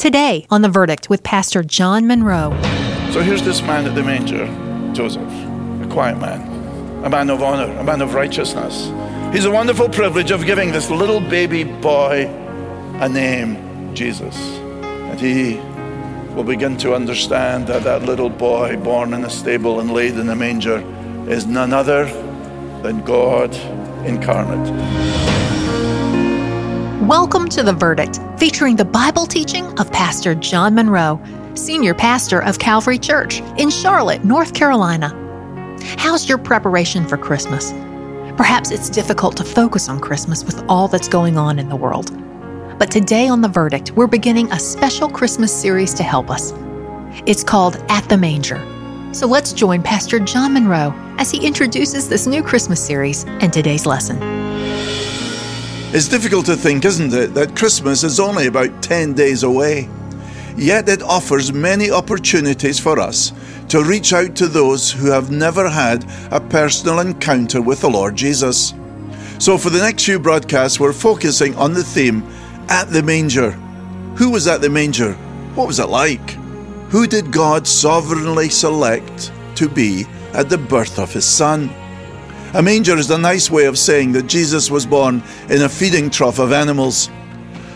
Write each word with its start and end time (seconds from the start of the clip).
Today 0.00 0.46
on 0.48 0.62
The 0.62 0.70
Verdict 0.70 1.10
with 1.10 1.22
Pastor 1.22 1.62
John 1.62 2.06
Munro. 2.06 2.58
So 3.12 3.20
here's 3.20 3.42
this 3.42 3.60
man 3.60 3.84
at 3.84 3.94
the 3.94 4.02
manger, 4.02 4.46
Joseph, 4.94 5.22
a 5.22 5.88
quiet 5.90 6.18
man, 6.18 7.04
a 7.04 7.10
man 7.10 7.28
of 7.28 7.42
honor, 7.42 7.70
a 7.76 7.84
man 7.84 8.00
of 8.00 8.14
righteousness. 8.14 8.90
He's 9.30 9.44
a 9.44 9.50
wonderful 9.50 9.90
privilege 9.90 10.30
of 10.30 10.46
giving 10.46 10.72
this 10.72 10.88
little 10.88 11.20
baby 11.20 11.64
boy 11.64 12.24
a 12.98 13.10
name, 13.10 13.94
Jesus. 13.94 14.38
And 14.38 15.20
he 15.20 15.56
will 16.34 16.44
begin 16.44 16.78
to 16.78 16.94
understand 16.94 17.66
that 17.66 17.82
that 17.82 18.04
little 18.04 18.30
boy 18.30 18.78
born 18.78 19.12
in 19.12 19.26
a 19.26 19.30
stable 19.30 19.80
and 19.80 19.92
laid 19.92 20.14
in 20.14 20.30
a 20.30 20.34
manger 20.34 20.78
is 21.28 21.44
none 21.44 21.74
other 21.74 22.06
than 22.80 23.04
God 23.04 23.54
incarnate. 24.06 25.59
Welcome 27.00 27.48
to 27.48 27.62
The 27.62 27.72
Verdict, 27.72 28.20
featuring 28.38 28.76
the 28.76 28.84
Bible 28.84 29.24
teaching 29.24 29.66
of 29.80 29.90
Pastor 29.90 30.34
John 30.34 30.74
Munro, 30.74 31.18
Senior 31.54 31.94
Pastor 31.94 32.42
of 32.42 32.58
Calvary 32.58 32.98
Church 32.98 33.40
in 33.56 33.70
Charlotte, 33.70 34.22
North 34.22 34.52
Carolina. 34.52 35.08
How's 35.96 36.28
your 36.28 36.36
preparation 36.36 37.08
for 37.08 37.16
Christmas? 37.16 37.72
Perhaps 38.36 38.70
it's 38.70 38.90
difficult 38.90 39.34
to 39.38 39.44
focus 39.44 39.88
on 39.88 39.98
Christmas 39.98 40.44
with 40.44 40.62
all 40.68 40.88
that's 40.88 41.08
going 41.08 41.38
on 41.38 41.58
in 41.58 41.70
the 41.70 41.74
world. 41.74 42.12
But 42.78 42.90
today 42.90 43.28
on 43.28 43.40
The 43.40 43.48
Verdict, 43.48 43.92
we're 43.92 44.06
beginning 44.06 44.52
a 44.52 44.60
special 44.60 45.08
Christmas 45.08 45.58
series 45.58 45.94
to 45.94 46.02
help 46.02 46.28
us. 46.30 46.52
It's 47.24 47.42
called 47.42 47.82
At 47.88 48.06
the 48.10 48.18
Manger. 48.18 48.60
So 49.14 49.26
let's 49.26 49.54
join 49.54 49.82
Pastor 49.82 50.20
John 50.20 50.52
Munro 50.52 50.92
as 51.16 51.30
he 51.30 51.46
introduces 51.46 52.10
this 52.10 52.26
new 52.26 52.42
Christmas 52.42 52.84
series 52.84 53.24
and 53.24 53.50
today's 53.50 53.86
lesson. 53.86 54.39
It's 55.92 56.06
difficult 56.06 56.46
to 56.46 56.54
think, 56.54 56.84
isn't 56.84 57.12
it, 57.12 57.34
that 57.34 57.56
Christmas 57.56 58.04
is 58.04 58.20
only 58.20 58.46
about 58.46 58.80
10 58.80 59.12
days 59.14 59.42
away. 59.42 59.88
Yet 60.56 60.88
it 60.88 61.02
offers 61.02 61.52
many 61.52 61.90
opportunities 61.90 62.78
for 62.78 63.00
us 63.00 63.32
to 63.70 63.82
reach 63.82 64.12
out 64.12 64.36
to 64.36 64.46
those 64.46 64.92
who 64.92 65.10
have 65.10 65.32
never 65.32 65.68
had 65.68 66.04
a 66.30 66.40
personal 66.40 67.00
encounter 67.00 67.60
with 67.60 67.80
the 67.80 67.90
Lord 67.90 68.14
Jesus. 68.14 68.72
So, 69.40 69.58
for 69.58 69.70
the 69.70 69.80
next 69.80 70.04
few 70.04 70.20
broadcasts, 70.20 70.78
we're 70.78 70.92
focusing 70.92 71.56
on 71.56 71.74
the 71.74 71.82
theme 71.82 72.22
At 72.68 72.90
the 72.90 73.02
Manger. 73.02 73.50
Who 74.14 74.30
was 74.30 74.46
at 74.46 74.60
the 74.60 74.70
manger? 74.70 75.14
What 75.56 75.66
was 75.66 75.80
it 75.80 75.88
like? 75.88 76.30
Who 76.90 77.08
did 77.08 77.32
God 77.32 77.66
sovereignly 77.66 78.48
select 78.48 79.32
to 79.56 79.68
be 79.68 80.06
at 80.34 80.48
the 80.50 80.58
birth 80.58 81.00
of 81.00 81.12
His 81.12 81.26
Son? 81.26 81.68
A 82.52 82.60
manger 82.60 82.96
is 82.96 83.08
a 83.12 83.18
nice 83.18 83.48
way 83.48 83.66
of 83.66 83.78
saying 83.78 84.10
that 84.12 84.26
Jesus 84.26 84.72
was 84.72 84.84
born 84.84 85.22
in 85.48 85.62
a 85.62 85.68
feeding 85.68 86.10
trough 86.10 86.40
of 86.40 86.52
animals. 86.52 87.08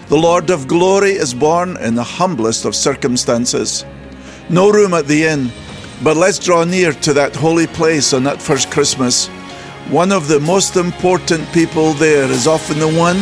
The 0.08 0.16
Lord 0.16 0.50
of 0.50 0.66
glory 0.66 1.12
is 1.12 1.32
born 1.32 1.76
in 1.76 1.94
the 1.94 2.02
humblest 2.02 2.64
of 2.64 2.74
circumstances. 2.74 3.84
No 4.50 4.70
room 4.70 4.92
at 4.92 5.06
the 5.06 5.26
inn, 5.26 5.52
but 6.02 6.16
let's 6.16 6.40
draw 6.40 6.64
near 6.64 6.92
to 6.92 7.12
that 7.12 7.36
holy 7.36 7.68
place 7.68 8.12
on 8.12 8.24
that 8.24 8.42
first 8.42 8.68
Christmas. 8.72 9.28
One 9.90 10.10
of 10.10 10.26
the 10.26 10.40
most 10.40 10.74
important 10.74 11.46
people 11.52 11.92
there 11.92 12.28
is 12.28 12.48
often 12.48 12.80
the 12.80 12.92
one 12.92 13.18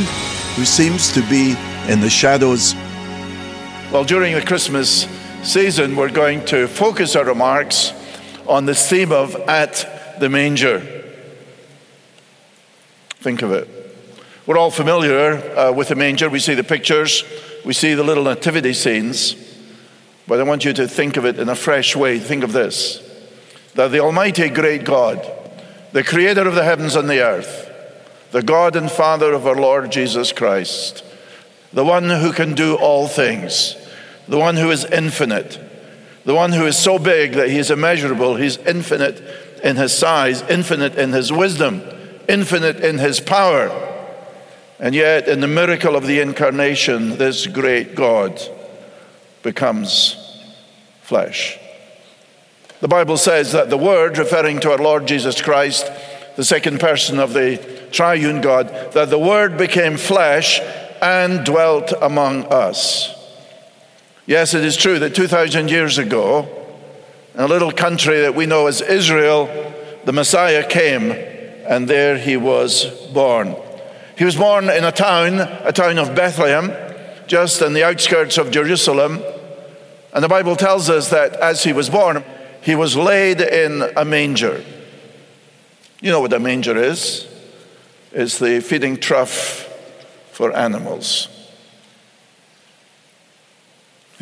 who 0.56 0.64
seems 0.64 1.12
to 1.12 1.20
be 1.28 1.54
in 1.86 2.00
the 2.00 2.08
shadows. 2.08 2.74
Well, 3.92 4.04
during 4.04 4.34
the 4.34 4.40
Christmas 4.40 5.06
season, 5.42 5.96
we're 5.96 6.08
going 6.08 6.46
to 6.46 6.66
focus 6.66 7.14
our 7.14 7.26
remarks 7.26 7.92
on 8.46 8.64
the 8.64 8.74
theme 8.74 9.12
of 9.12 9.36
At 9.48 10.16
the 10.18 10.30
Manger. 10.30 11.01
Think 13.22 13.42
of 13.42 13.52
it. 13.52 13.68
We're 14.46 14.58
all 14.58 14.72
familiar 14.72 15.34
uh, 15.56 15.70
with 15.70 15.90
the 15.90 15.94
manger. 15.94 16.28
We 16.28 16.40
see 16.40 16.54
the 16.54 16.64
pictures, 16.64 17.22
we 17.64 17.72
see 17.72 17.94
the 17.94 18.02
little 18.02 18.24
nativity 18.24 18.72
scenes. 18.72 19.36
But 20.26 20.40
I 20.40 20.42
want 20.42 20.64
you 20.64 20.72
to 20.72 20.88
think 20.88 21.16
of 21.16 21.24
it 21.24 21.38
in 21.38 21.48
a 21.48 21.54
fresh 21.54 21.94
way. 21.94 22.18
Think 22.18 22.42
of 22.42 22.52
this 22.52 23.00
that 23.74 23.92
the 23.92 24.00
Almighty 24.00 24.48
great 24.48 24.84
God, 24.84 25.24
the 25.92 26.02
creator 26.02 26.48
of 26.48 26.56
the 26.56 26.64
heavens 26.64 26.96
and 26.96 27.08
the 27.08 27.20
earth, 27.20 27.70
the 28.32 28.42
God 28.42 28.74
and 28.74 28.90
Father 28.90 29.32
of 29.32 29.46
our 29.46 29.54
Lord 29.54 29.92
Jesus 29.92 30.32
Christ, 30.32 31.04
the 31.72 31.84
one 31.84 32.10
who 32.10 32.32
can 32.32 32.54
do 32.54 32.74
all 32.74 33.06
things, 33.06 33.76
the 34.26 34.38
one 34.38 34.56
who 34.56 34.72
is 34.72 34.84
infinite, 34.84 35.60
the 36.24 36.34
one 36.34 36.50
who 36.50 36.66
is 36.66 36.76
so 36.76 36.98
big 36.98 37.34
that 37.34 37.50
he 37.50 37.58
is 37.58 37.70
immeasurable, 37.70 38.34
he's 38.34 38.58
infinite 38.58 39.22
in 39.62 39.76
his 39.76 39.96
size, 39.96 40.42
infinite 40.50 40.96
in 40.96 41.12
his 41.12 41.32
wisdom 41.32 41.82
infinite 42.28 42.80
in 42.80 42.98
his 42.98 43.20
power. 43.20 43.70
And 44.78 44.94
yet, 44.94 45.28
in 45.28 45.40
the 45.40 45.48
miracle 45.48 45.94
of 45.94 46.06
the 46.06 46.20
incarnation, 46.20 47.16
this 47.16 47.46
great 47.46 47.94
God 47.94 48.40
becomes 49.42 50.16
flesh. 51.02 51.58
The 52.80 52.88
Bible 52.88 53.16
says 53.16 53.52
that 53.52 53.70
the 53.70 53.78
Word, 53.78 54.18
referring 54.18 54.58
to 54.60 54.72
our 54.72 54.78
Lord 54.78 55.06
Jesus 55.06 55.40
Christ, 55.40 55.88
the 56.34 56.44
second 56.44 56.80
person 56.80 57.20
of 57.20 57.32
the 57.32 57.58
triune 57.92 58.40
God, 58.40 58.92
that 58.92 59.08
the 59.08 59.18
Word 59.18 59.56
became 59.56 59.96
flesh 59.96 60.58
and 61.00 61.44
dwelt 61.44 61.92
among 62.00 62.46
us. 62.46 63.14
Yes, 64.26 64.54
it 64.54 64.64
is 64.64 64.76
true 64.76 64.98
that 64.98 65.14
2,000 65.14 65.70
years 65.70 65.98
ago, 65.98 66.48
in 67.34 67.40
a 67.40 67.46
little 67.46 67.70
country 67.70 68.20
that 68.22 68.34
we 68.34 68.46
know 68.46 68.66
as 68.66 68.80
Israel, 68.80 69.48
the 70.04 70.12
Messiah 70.12 70.66
came 70.66 71.31
and 71.66 71.88
there 71.88 72.18
he 72.18 72.36
was 72.36 72.84
born. 73.12 73.56
He 74.16 74.24
was 74.24 74.36
born 74.36 74.68
in 74.68 74.84
a 74.84 74.92
town, 74.92 75.40
a 75.40 75.72
town 75.72 75.98
of 75.98 76.14
Bethlehem, 76.14 76.72
just 77.26 77.62
in 77.62 77.72
the 77.72 77.84
outskirts 77.84 78.38
of 78.38 78.50
Jerusalem. 78.50 79.22
And 80.12 80.22
the 80.22 80.28
Bible 80.28 80.56
tells 80.56 80.90
us 80.90 81.10
that 81.10 81.34
as 81.36 81.64
he 81.64 81.72
was 81.72 81.88
born, 81.88 82.24
he 82.60 82.74
was 82.74 82.96
laid 82.96 83.40
in 83.40 83.82
a 83.96 84.04
manger. 84.04 84.64
You 86.00 86.10
know 86.10 86.20
what 86.20 86.32
a 86.32 86.38
manger 86.38 86.76
is? 86.76 87.26
It's 88.12 88.38
the 88.38 88.60
feeding 88.60 88.96
trough 88.96 89.68
for 90.32 90.54
animals. 90.54 91.28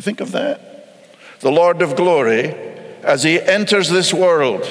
Think 0.01 0.21
of 0.21 0.31
that? 0.31 1.39
The 1.41 1.51
Lord 1.51 1.81
of 1.81 1.95
glory, 1.95 2.55
as 3.03 3.23
he 3.23 3.39
enters 3.39 3.89
this 3.89 4.13
world, 4.13 4.63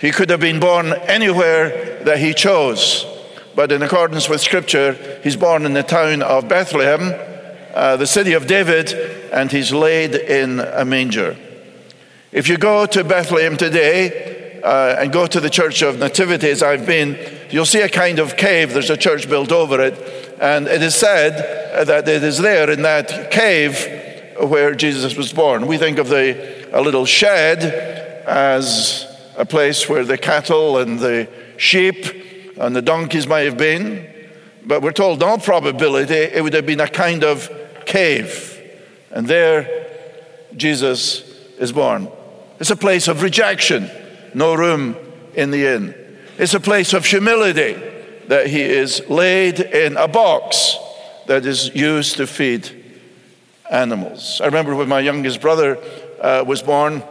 he 0.00 0.10
could 0.10 0.30
have 0.30 0.40
been 0.40 0.60
born 0.60 0.92
anywhere 0.92 2.02
that 2.04 2.18
he 2.18 2.32
chose. 2.32 3.04
But 3.54 3.70
in 3.70 3.82
accordance 3.82 4.28
with 4.28 4.40
Scripture, 4.40 5.20
he's 5.22 5.36
born 5.36 5.66
in 5.66 5.74
the 5.74 5.82
town 5.82 6.22
of 6.22 6.48
Bethlehem, 6.48 7.12
uh, 7.74 7.96
the 7.96 8.06
city 8.06 8.32
of 8.32 8.46
David, 8.46 8.92
and 9.32 9.52
he's 9.52 9.72
laid 9.72 10.14
in 10.14 10.60
a 10.60 10.84
manger. 10.84 11.36
If 12.32 12.48
you 12.48 12.56
go 12.56 12.86
to 12.86 13.04
Bethlehem 13.04 13.56
today 13.56 14.62
uh, 14.62 14.96
and 14.98 15.12
go 15.12 15.26
to 15.26 15.40
the 15.40 15.50
Church 15.50 15.82
of 15.82 15.98
Nativity, 15.98 16.48
as 16.48 16.62
I've 16.62 16.86
been, 16.86 17.18
you'll 17.50 17.66
see 17.66 17.82
a 17.82 17.88
kind 17.88 18.18
of 18.18 18.36
cave. 18.36 18.72
There's 18.72 18.88
a 18.88 18.96
church 18.96 19.28
built 19.28 19.52
over 19.52 19.80
it. 19.82 19.94
And 20.40 20.66
it 20.66 20.80
is 20.80 20.94
said 20.94 21.86
that 21.86 22.08
it 22.08 22.24
is 22.24 22.38
there 22.38 22.70
in 22.70 22.82
that 22.82 23.30
cave 23.30 23.86
where 24.40 24.74
Jesus 24.74 25.14
was 25.16 25.32
born. 25.32 25.66
We 25.66 25.76
think 25.76 25.98
of 25.98 26.08
the, 26.08 26.68
a 26.72 26.80
little 26.80 27.04
shed 27.04 27.62
as 28.26 29.09
a 29.40 29.46
place 29.46 29.88
where 29.88 30.04
the 30.04 30.18
cattle 30.18 30.76
and 30.76 30.98
the 30.98 31.26
sheep 31.56 32.04
and 32.58 32.76
the 32.76 32.82
donkeys 32.82 33.26
might 33.26 33.46
have 33.46 33.56
been. 33.56 34.06
But 34.66 34.82
we're 34.82 34.92
told, 34.92 35.22
in 35.22 35.28
all 35.28 35.38
probability, 35.38 36.12
it 36.12 36.44
would 36.44 36.52
have 36.52 36.66
been 36.66 36.80
a 36.80 36.86
kind 36.86 37.24
of 37.24 37.50
cave. 37.86 38.60
And 39.10 39.26
there, 39.26 39.88
Jesus 40.54 41.22
is 41.58 41.72
born. 41.72 42.08
It's 42.58 42.70
a 42.70 42.76
place 42.76 43.08
of 43.08 43.22
rejection, 43.22 43.90
no 44.34 44.52
room 44.52 44.94
in 45.34 45.50
the 45.50 45.74
inn. 45.74 45.94
It's 46.36 46.52
a 46.52 46.60
place 46.60 46.92
of 46.92 47.06
humility 47.06 47.82
that 48.28 48.46
he 48.46 48.60
is 48.60 49.08
laid 49.08 49.58
in 49.58 49.96
a 49.96 50.06
box 50.06 50.76
that 51.28 51.46
is 51.46 51.74
used 51.74 52.18
to 52.18 52.26
feed 52.26 52.68
animals. 53.70 54.42
I 54.42 54.46
remember 54.46 54.76
when 54.76 54.88
my 54.90 55.00
youngest 55.00 55.40
brother 55.40 55.78
uh, 56.20 56.44
was 56.46 56.62
born, 56.62 57.02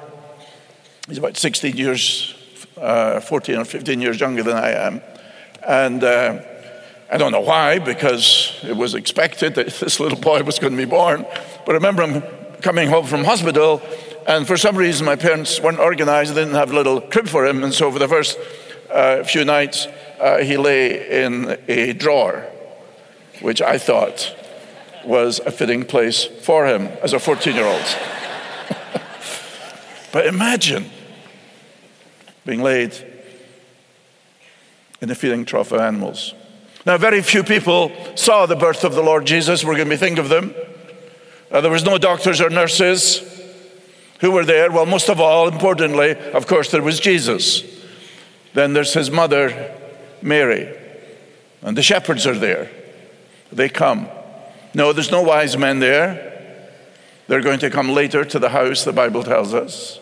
He's 1.09 1.17
about 1.17 1.37
16 1.37 1.75
years, 1.75 2.35
uh, 2.77 3.19
14 3.19 3.55
or 3.57 3.65
15 3.65 3.99
years 3.99 4.19
younger 4.19 4.43
than 4.43 4.55
I 4.55 4.69
am. 4.73 5.01
And 5.67 6.03
uh, 6.03 6.39
I 7.11 7.17
don't 7.17 7.31
know 7.31 7.41
why, 7.41 7.79
because 7.79 8.55
it 8.61 8.77
was 8.77 8.93
expected 8.93 9.55
that 9.55 9.67
this 9.79 9.99
little 9.99 10.19
boy 10.19 10.43
was 10.43 10.59
going 10.59 10.73
to 10.73 10.77
be 10.77 10.85
born. 10.85 11.25
But 11.65 11.71
I 11.71 11.73
remember 11.73 12.05
him 12.05 12.21
coming 12.61 12.89
home 12.89 13.07
from 13.07 13.23
hospital, 13.23 13.81
and 14.27 14.45
for 14.45 14.55
some 14.55 14.77
reason 14.77 15.03
my 15.03 15.15
parents 15.15 15.59
weren't 15.59 15.79
organized, 15.79 16.35
they 16.35 16.41
didn't 16.41 16.53
have 16.53 16.71
a 16.71 16.75
little 16.75 17.01
crib 17.01 17.27
for 17.27 17.43
him. 17.43 17.63
And 17.63 17.73
so 17.73 17.91
for 17.91 17.97
the 17.97 18.07
first 18.07 18.37
uh, 18.91 19.23
few 19.23 19.43
nights, 19.43 19.87
uh, 20.19 20.37
he 20.43 20.57
lay 20.57 21.23
in 21.23 21.57
a 21.67 21.93
drawer, 21.93 22.45
which 23.41 23.63
I 23.63 23.79
thought 23.79 24.35
was 25.03 25.39
a 25.43 25.49
fitting 25.49 25.85
place 25.85 26.25
for 26.25 26.67
him 26.67 26.85
as 27.01 27.13
a 27.13 27.19
14 27.19 27.55
year 27.55 27.65
old. 27.65 27.97
but 30.11 30.27
imagine 30.27 30.91
being 32.45 32.61
laid 32.61 32.93
in 35.01 35.07
the 35.07 35.15
feeding 35.15 35.45
trough 35.45 35.71
of 35.71 35.79
animals. 35.79 36.33
Now, 36.85 36.97
very 36.97 37.21
few 37.21 37.43
people 37.43 37.91
saw 38.15 38.45
the 38.45 38.55
birth 38.55 38.83
of 38.83 38.95
the 38.95 39.03
Lord 39.03 39.25
Jesus. 39.25 39.63
We're 39.63 39.75
going 39.75 39.89
to 39.89 39.95
be 39.95 39.97
thinking 39.97 40.19
of 40.19 40.29
them. 40.29 40.53
Uh, 41.51 41.61
there 41.61 41.71
was 41.71 41.83
no 41.83 41.97
doctors 41.97 42.41
or 42.41 42.49
nurses 42.49 43.21
who 44.21 44.31
were 44.31 44.45
there. 44.45 44.71
Well, 44.71 44.85
most 44.85 45.09
of 45.09 45.19
all, 45.19 45.47
importantly, 45.47 46.15
of 46.31 46.47
course, 46.47 46.71
there 46.71 46.81
was 46.81 46.99
Jesus. 46.99 47.63
Then 48.53 48.73
there's 48.73 48.93
his 48.93 49.11
mother, 49.11 49.75
Mary. 50.21 50.75
And 51.61 51.77
the 51.77 51.83
shepherds 51.83 52.25
are 52.25 52.37
there. 52.37 52.69
They 53.51 53.69
come. 53.69 54.07
No, 54.73 54.93
there's 54.93 55.11
no 55.11 55.21
wise 55.21 55.57
men 55.57 55.79
there. 55.79 56.29
They're 57.27 57.41
going 57.41 57.59
to 57.59 57.69
come 57.69 57.89
later 57.89 58.23
to 58.25 58.39
the 58.39 58.49
house, 58.49 58.83
the 58.83 58.93
Bible 58.93 59.23
tells 59.23 59.53
us. 59.53 59.99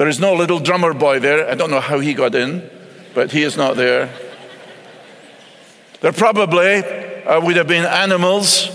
There 0.00 0.08
is 0.08 0.18
no 0.18 0.32
little 0.32 0.60
drummer 0.60 0.94
boy 0.94 1.20
there. 1.20 1.46
I 1.46 1.54
don't 1.54 1.70
know 1.70 1.78
how 1.78 2.00
he 2.00 2.14
got 2.14 2.34
in, 2.34 2.70
but 3.12 3.32
he 3.32 3.42
is 3.42 3.58
not 3.58 3.76
there. 3.76 4.10
There 6.00 6.10
probably 6.10 6.76
uh, 6.76 7.38
would 7.44 7.56
have 7.56 7.68
been 7.68 7.84
animals, 7.84 8.70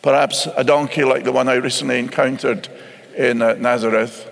perhaps 0.00 0.46
a 0.46 0.62
donkey 0.62 1.02
like 1.02 1.24
the 1.24 1.32
one 1.32 1.48
I 1.48 1.54
recently 1.54 1.98
encountered 1.98 2.68
in 3.16 3.42
uh, 3.42 3.54
Nazareth. 3.54 4.30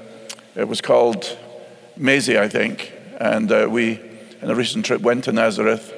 It 0.54 0.68
was 0.68 0.80
called 0.80 1.36
Maisie, 1.96 2.38
I 2.38 2.46
think. 2.46 2.92
And 3.18 3.50
uh, 3.50 3.66
we, 3.68 4.00
in 4.40 4.50
a 4.50 4.54
recent 4.54 4.84
trip, 4.84 5.00
went 5.00 5.24
to 5.24 5.32
Nazareth 5.32 5.92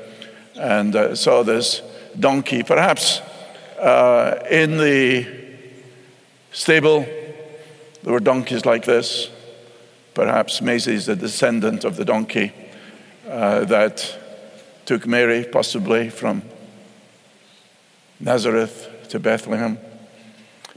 and 0.58 0.96
uh, 0.96 1.14
saw 1.14 1.42
this 1.42 1.82
donkey, 2.18 2.62
perhaps 2.62 3.20
uh, 3.78 4.42
in 4.50 4.78
the 4.78 5.26
stable. 6.50 7.00
There 8.02 8.14
were 8.14 8.20
donkeys 8.20 8.64
like 8.64 8.86
this. 8.86 9.28
Perhaps 10.14 10.60
Maisie 10.60 10.94
is 10.94 11.08
a 11.08 11.14
descendant 11.14 11.84
of 11.84 11.96
the 11.96 12.04
donkey 12.04 12.52
uh, 13.28 13.64
that 13.64 14.18
took 14.84 15.06
Mary, 15.06 15.44
possibly 15.44 16.10
from 16.10 16.42
Nazareth 18.18 19.06
to 19.10 19.20
Bethlehem. 19.20 19.78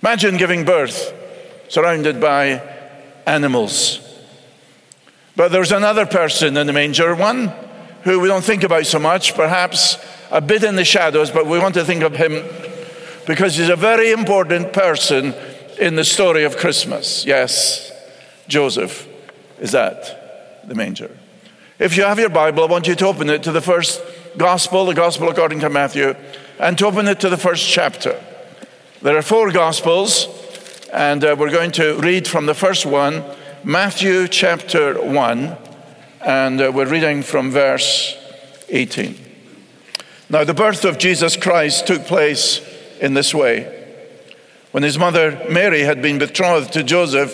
Imagine 0.02 0.38
giving 0.38 0.66
birth 0.66 1.14
surrounded 1.68 2.22
by 2.22 2.62
animals. 3.26 4.00
But 5.36 5.52
there's 5.52 5.72
another 5.72 6.06
person 6.06 6.56
in 6.58 6.68
the 6.68 6.74
manger, 6.74 7.16
one 7.16 7.52
who 8.04 8.20
we 8.20 8.28
don't 8.28 8.44
think 8.44 8.64
about 8.64 8.86
so 8.86 9.00
much, 9.00 9.34
perhaps 9.34 9.98
a 10.30 10.42
bit 10.42 10.64
in 10.64 10.76
the 10.76 10.86
shadows, 10.86 11.32
but 11.32 11.48
we 11.48 11.58
want 11.58 11.74
to 11.74 11.86
think 11.86 12.04
of 12.04 12.16
him 12.16 12.44
because 13.26 13.56
he's 13.56 13.70
a 13.70 13.76
very 13.76 14.12
important 14.12 14.74
person 14.74 15.34
in 15.80 15.96
the 15.96 16.04
story 16.04 16.44
of 16.44 16.58
Christmas. 16.58 17.26
Yes, 17.26 17.92
Joseph 18.48 19.08
is 19.64 19.74
at 19.74 20.68
the 20.68 20.76
manger. 20.76 21.10
If 21.80 21.96
you 21.96 22.04
have 22.04 22.20
your 22.20 22.30
Bible, 22.30 22.66
I 22.66 22.68
want 22.68 22.86
you 22.86 22.96
to 22.96 23.08
open 23.08 23.30
it 23.30 23.44
to 23.44 23.52
the 23.54 23.62
first 23.62 24.02
gospel, 24.36 24.86
the 24.86 24.94
gospel 24.94 25.30
according 25.30 25.62
to 25.62 25.70
Matthew, 25.70 26.16
and 26.60 26.78
to 26.78 26.86
open 26.86 27.08
it 27.08 27.22
to 27.22 27.30
the 27.30 27.38
first 27.38 27.68
chapter. 27.68 28.22
There 29.02 29.18
are 29.18 29.22
four 29.22 29.52
gospels, 29.52 30.28
and 30.92 31.24
uh, 31.24 31.38
we're 31.40 31.50
going 31.50 31.72
to 31.72 31.98
read 32.00 32.28
from 32.28 32.46
the 32.46 32.54
first 32.54 32.86
one, 32.86 33.24
Matthew 33.64 34.28
chapter 34.28 35.02
1, 35.02 35.58
and 36.26 36.62
uh, 36.62 36.70
we're 36.76 36.90
reading 36.90 37.24
from 37.24 37.50
verse 37.50 38.18
18. 38.68 39.18
Now, 40.30 40.44
the 40.44 40.54
birth 40.54 40.84
of 40.84 40.98
Jesus 40.98 41.38
Christ 41.38 41.88
took 41.88 42.04
place 42.04 42.60
in 43.00 43.14
this 43.14 43.34
way. 43.34 43.80
When 44.72 44.84
his 44.84 44.98
mother 44.98 45.42
Mary 45.50 45.82
had 45.82 46.02
been 46.02 46.20
betrothed 46.20 46.74
to 46.74 46.84
Joseph, 46.84 47.34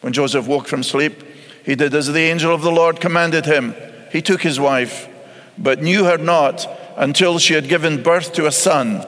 When 0.00 0.12
Joseph 0.12 0.46
woke 0.46 0.66
from 0.66 0.82
sleep, 0.82 1.22
he 1.64 1.74
did 1.74 1.94
as 1.94 2.06
the 2.06 2.20
angel 2.20 2.54
of 2.54 2.62
the 2.62 2.72
Lord 2.72 3.00
commanded 3.00 3.46
him. 3.46 3.74
He 4.10 4.22
took 4.22 4.42
his 4.42 4.58
wife, 4.58 5.08
but 5.58 5.82
knew 5.82 6.04
her 6.04 6.18
not 6.18 6.66
until 6.96 7.38
she 7.38 7.54
had 7.54 7.68
given 7.68 8.02
birth 8.02 8.32
to 8.34 8.46
a 8.46 8.52
son, 8.52 9.06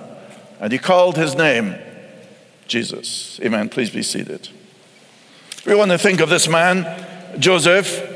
and 0.60 0.72
he 0.72 0.78
called 0.78 1.16
his 1.16 1.34
name 1.34 1.74
Jesus. 2.68 3.40
Amen. 3.42 3.68
Please 3.68 3.90
be 3.90 4.02
seated. 4.02 4.48
We 5.66 5.74
want 5.74 5.90
to 5.90 5.98
think 5.98 6.20
of 6.20 6.28
this 6.28 6.48
man, 6.48 7.06
Joseph. 7.38 8.10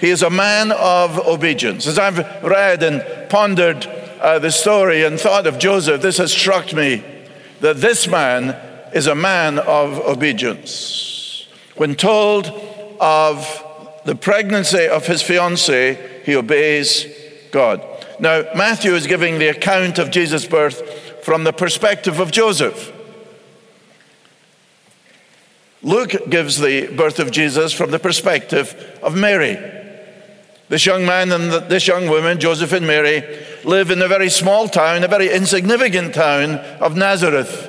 He 0.00 0.10
is 0.10 0.22
a 0.22 0.30
man 0.30 0.72
of 0.72 1.18
obedience. 1.18 1.86
As 1.86 1.98
I've 1.98 2.18
read 2.42 2.82
and 2.82 3.30
pondered 3.30 3.86
uh, 4.20 4.38
the 4.38 4.50
story 4.50 5.04
and 5.04 5.18
thought 5.18 5.46
of 5.46 5.58
Joseph, 5.58 6.02
this 6.02 6.18
has 6.18 6.32
struck 6.32 6.72
me 6.72 7.04
that 7.60 7.76
this 7.76 8.08
man 8.08 8.56
is 8.92 9.06
a 9.06 9.14
man 9.14 9.58
of 9.60 9.98
obedience. 10.00 11.21
When 11.76 11.94
told 11.94 12.46
of 13.00 13.64
the 14.04 14.14
pregnancy 14.14 14.86
of 14.86 15.06
his 15.06 15.22
fiancee, 15.22 15.96
he 16.24 16.36
obeys 16.36 17.06
God. 17.50 17.82
Now, 18.20 18.44
Matthew 18.54 18.94
is 18.94 19.06
giving 19.06 19.38
the 19.38 19.48
account 19.48 19.98
of 19.98 20.10
Jesus' 20.10 20.46
birth 20.46 21.24
from 21.24 21.44
the 21.44 21.52
perspective 21.52 22.20
of 22.20 22.30
Joseph. 22.30 22.92
Luke 25.82 26.30
gives 26.30 26.58
the 26.58 26.88
birth 26.88 27.18
of 27.18 27.32
Jesus 27.32 27.72
from 27.72 27.90
the 27.90 27.98
perspective 27.98 28.98
of 29.02 29.16
Mary. 29.16 29.58
This 30.68 30.86
young 30.86 31.04
man 31.04 31.32
and 31.32 31.52
this 31.68 31.86
young 31.86 32.08
woman, 32.08 32.38
Joseph 32.38 32.72
and 32.72 32.86
Mary, 32.86 33.22
live 33.64 33.90
in 33.90 34.00
a 34.00 34.08
very 34.08 34.30
small 34.30 34.68
town, 34.68 35.04
a 35.04 35.08
very 35.08 35.30
insignificant 35.30 36.14
town 36.14 36.54
of 36.80 36.96
Nazareth, 36.96 37.68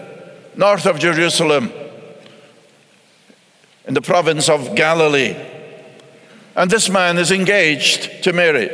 north 0.55 0.85
of 0.85 0.99
Jerusalem, 0.99 1.71
in 3.85 3.93
the 3.93 4.01
province 4.01 4.49
of 4.49 4.75
Galilee. 4.75 5.35
And 6.55 6.69
this 6.69 6.89
man 6.89 7.17
is 7.17 7.31
engaged 7.31 8.23
to 8.23 8.33
Mary. 8.33 8.69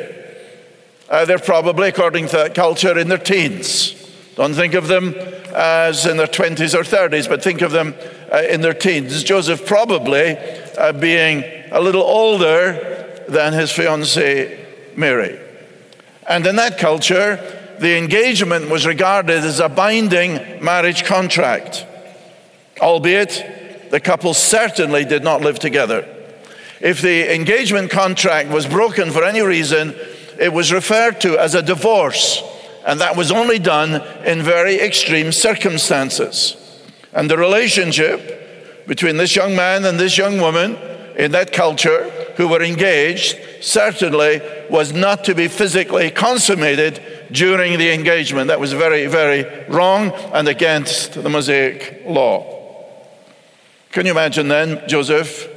Uh, 1.09 1.25
they're 1.25 1.39
probably, 1.39 1.89
according 1.89 2.27
to 2.27 2.35
that 2.37 2.55
culture, 2.55 2.97
in 2.97 3.07
their 3.07 3.17
teens. 3.17 3.95
Don't 4.35 4.53
think 4.53 4.73
of 4.73 4.87
them 4.87 5.15
as 5.53 6.05
in 6.05 6.17
their 6.17 6.27
20s 6.27 6.75
or 6.75 6.83
30s, 6.83 7.27
but 7.27 7.43
think 7.43 7.61
of 7.61 7.71
them 7.71 7.95
uh, 8.31 8.43
in 8.49 8.61
their 8.61 8.73
teens. 8.73 9.23
Joseph 9.23 9.65
probably 9.65 10.37
uh, 10.77 10.93
being 10.93 11.43
a 11.71 11.81
little 11.81 12.03
older 12.03 13.23
than 13.27 13.53
his 13.53 13.71
fiancee 13.71 14.57
Mary. 14.95 15.39
And 16.27 16.45
in 16.45 16.57
that 16.57 16.77
culture, 16.77 17.37
the 17.79 17.97
engagement 17.97 18.69
was 18.69 18.85
regarded 18.85 19.43
as 19.43 19.59
a 19.59 19.69
binding 19.69 20.63
marriage 20.63 21.05
contract, 21.05 21.85
albeit 22.81 23.68
the 23.89 23.99
couple 23.99 24.33
certainly 24.33 25.05
did 25.05 25.23
not 25.23 25.41
live 25.41 25.59
together. 25.59 26.07
If 26.79 27.01
the 27.01 27.33
engagement 27.33 27.91
contract 27.91 28.49
was 28.49 28.65
broken 28.65 29.11
for 29.11 29.23
any 29.23 29.41
reason, 29.41 29.95
it 30.39 30.53
was 30.53 30.71
referred 30.71 31.19
to 31.21 31.37
as 31.37 31.55
a 31.55 31.61
divorce 31.61 32.41
and 32.85 33.01
that 33.01 33.15
was 33.15 33.31
only 33.31 33.59
done 33.59 34.01
in 34.25 34.41
very 34.41 34.79
extreme 34.79 35.31
circumstances. 35.31 36.55
And 37.13 37.29
the 37.29 37.37
relationship 37.37 38.87
between 38.87 39.17
this 39.17 39.35
young 39.35 39.55
man 39.55 39.85
and 39.85 39.99
this 39.99 40.17
young 40.17 40.39
woman 40.39 40.75
in 41.15 41.31
that 41.33 41.51
culture 41.51 42.09
who 42.37 42.47
were 42.47 42.63
engaged 42.63 43.37
certainly 43.61 44.41
was 44.69 44.93
not 44.93 45.25
to 45.25 45.35
be 45.35 45.47
physically 45.47 46.09
consummated 46.09 47.27
during 47.31 47.77
the 47.77 47.93
engagement. 47.93 48.47
That 48.47 48.59
was 48.59 48.73
very, 48.73 49.07
very 49.07 49.45
wrong 49.67 50.11
and 50.33 50.47
against 50.47 51.13
the 51.13 51.29
Mosaic 51.29 52.01
law. 52.05 52.58
Can 53.91 54.05
you 54.05 54.11
imagine 54.11 54.47
then 54.47 54.87
Joseph 54.87 55.47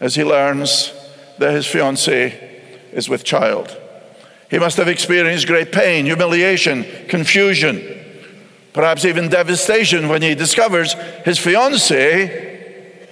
as 0.00 0.14
he 0.14 0.24
learns 0.24 0.92
that 1.38 1.52
his 1.52 1.66
fiancee 1.66 2.34
is 2.92 3.08
with 3.08 3.24
child? 3.24 3.76
He 4.50 4.58
must 4.58 4.76
have 4.76 4.88
experienced 4.88 5.46
great 5.46 5.72
pain, 5.72 6.04
humiliation, 6.04 6.84
confusion. 7.08 7.80
perhaps 8.74 9.04
even 9.04 9.28
devastation 9.28 10.08
when 10.08 10.22
he 10.22 10.34
discovers 10.34 10.94
his 11.24 11.38
fiancee 11.38 12.30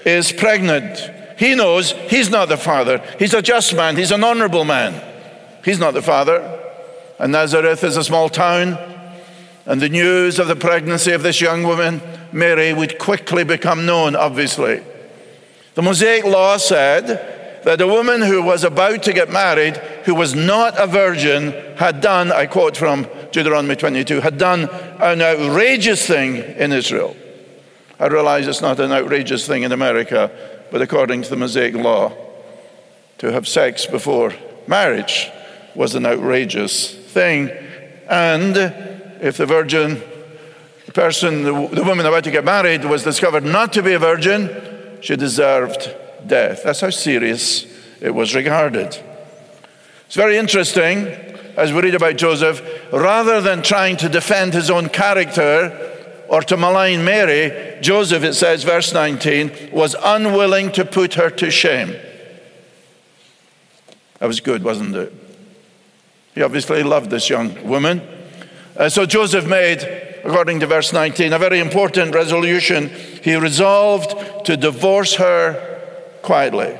is 0.05 0.33
pregnant. 0.33 0.99
He 1.39 1.55
knows 1.55 1.93
he's 1.93 2.31
not 2.31 2.49
the 2.49 2.57
father. 2.57 3.03
He's 3.19 3.35
a 3.35 3.43
just 3.43 3.75
man, 3.75 3.97
he's 3.97 4.11
an 4.11 4.25
honorable 4.25 4.65
man. 4.65 5.03
He's 5.65 5.79
not 5.79 5.95
the 5.95 6.03
father. 6.03 6.59
And 7.19 7.33
Nazareth 7.33 7.85
is 7.85 7.97
a 7.97 8.05
small 8.05 8.29
town, 8.29 8.79
and 9.67 9.81
the 9.81 9.88
news 9.88 10.38
of 10.38 10.49
the 10.49 10.57
pregnancy 10.57 11.12
of 11.12 11.23
this 11.23 11.40
young 11.40 11.62
woman, 11.62 12.00
Mary, 12.33 12.73
would 12.73 12.99
quickly 12.99 13.45
become 13.45 13.87
known, 13.87 14.17
obviously. 14.17 14.83
The 15.75 15.83
Mosaic 15.83 16.25
law 16.25 16.57
said 16.57 17.62
that 17.64 17.81
a 17.81 17.87
woman 17.87 18.23
who 18.23 18.43
was 18.43 18.64
about 18.64 19.02
to 19.05 19.12
get 19.12 19.31
married, 19.31 19.76
who 20.05 20.14
was 20.14 20.35
not 20.35 20.79
a 20.79 20.87
virgin, 20.87 21.52
had 21.76 22.00
done, 22.00 22.33
I 22.33 22.47
quote 22.47 22.76
from 22.76 23.07
Deuteronomy 23.33 23.76
22, 23.76 24.21
had 24.21 24.38
done 24.38 24.69
an 25.00 25.21
outrageous 25.23 26.07
thing 26.07 26.37
in 26.37 26.73
Israel. 26.73 27.17
I 27.99 28.07
realize 28.07 28.47
it's 28.47 28.62
not 28.62 28.81
an 28.81 28.93
outrageous 28.93 29.47
thing 29.47 29.62
in 29.62 29.73
America, 29.73 30.31
but 30.71 30.81
according 30.81 31.23
to 31.23 31.31
the 31.31 31.37
Mosaic 31.37 31.75
law, 31.75 32.12
to 33.19 33.31
have 33.31 33.47
sex 33.47 33.85
before 33.85 34.33
marriage 34.67 35.31
was 35.75 35.95
an 35.95 36.07
outrageous 36.07 36.95
thing. 36.95 37.50
And 38.09 38.57
if 39.21 39.37
the 39.37 39.47
virgin, 39.47 40.03
the 40.87 40.93
person, 40.93 41.43
the, 41.43 41.53
the 41.69 41.85
woman 41.85 42.07
about 42.07 42.25
to 42.25 42.31
get 42.31 42.45
married 42.45 42.85
was 42.85 43.05
discovered 43.05 43.45
not 43.45 43.73
to 43.75 43.83
be 43.83 43.93
a 43.93 43.99
virgin, 43.99 44.99
she 45.00 45.17
deserved 45.17 45.95
death. 46.27 46.62
That's 46.62 46.81
how 46.81 46.91
serious 46.91 47.67
it 48.00 48.15
was 48.15 48.35
regarded. 48.35 48.99
It's 50.07 50.17
very 50.17 50.37
interesting 50.37 51.07
as 51.57 51.73
we 51.73 51.83
read 51.83 51.95
about 51.95 52.17
Joseph, 52.17 52.62
rather 52.93 53.41
than 53.41 53.62
trying 53.62 53.97
to 53.99 54.09
defend 54.09 54.55
his 54.55 54.71
own 54.71 54.89
character 54.89 55.87
or 56.29 56.43
to 56.43 56.57
malign 56.57 57.05
Mary, 57.05 57.79
Joseph, 57.81 58.23
it 58.23 58.35
says, 58.35 58.62
verse 58.62 58.95
19, 58.95 59.71
was 59.73 59.97
unwilling 60.03 60.71
to 60.73 60.85
put 60.85 61.15
her 61.15 61.29
to 61.29 61.50
shame. 61.50 61.95
That 64.19 64.27
was 64.27 64.41
good, 64.41 64.62
wasn't 64.62 64.95
it? 64.95 65.12
He 66.35 66.43
obviously 66.43 66.83
loved 66.83 67.11
this 67.11 67.29
young 67.29 67.67
woman. 67.69 68.00
Uh, 68.80 68.88
so 68.88 69.04
Joseph 69.04 69.46
made, 69.46 69.82
according 70.25 70.58
to 70.60 70.66
verse 70.66 70.90
19, 70.90 71.34
a 71.34 71.38
very 71.38 71.60
important 71.60 72.14
resolution. 72.14 72.88
He 73.22 73.34
resolved 73.34 74.46
to 74.46 74.56
divorce 74.56 75.16
her 75.16 75.82
quietly. 76.22 76.78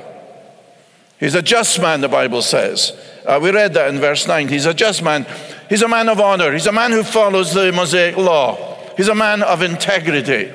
He's 1.19 1.35
a 1.35 1.43
just 1.43 1.79
man, 1.79 2.01
the 2.01 2.09
Bible 2.09 2.41
says. 2.41 2.99
Uh, 3.23 3.39
we 3.39 3.51
read 3.51 3.75
that 3.75 3.93
in 3.93 3.99
verse 3.99 4.27
9. 4.27 4.47
He's 4.47 4.65
a 4.65 4.73
just 4.73 5.03
man. 5.03 5.27
He's 5.69 5.83
a 5.83 5.87
man 5.87 6.09
of 6.09 6.19
honor. 6.19 6.51
He's 6.51 6.65
a 6.65 6.71
man 6.71 6.91
who 6.91 7.03
follows 7.03 7.53
the 7.53 7.71
Mosaic 7.71 8.17
law. 8.17 8.79
He's 8.97 9.07
a 9.07 9.13
man 9.13 9.43
of 9.43 9.61
integrity. 9.61 10.51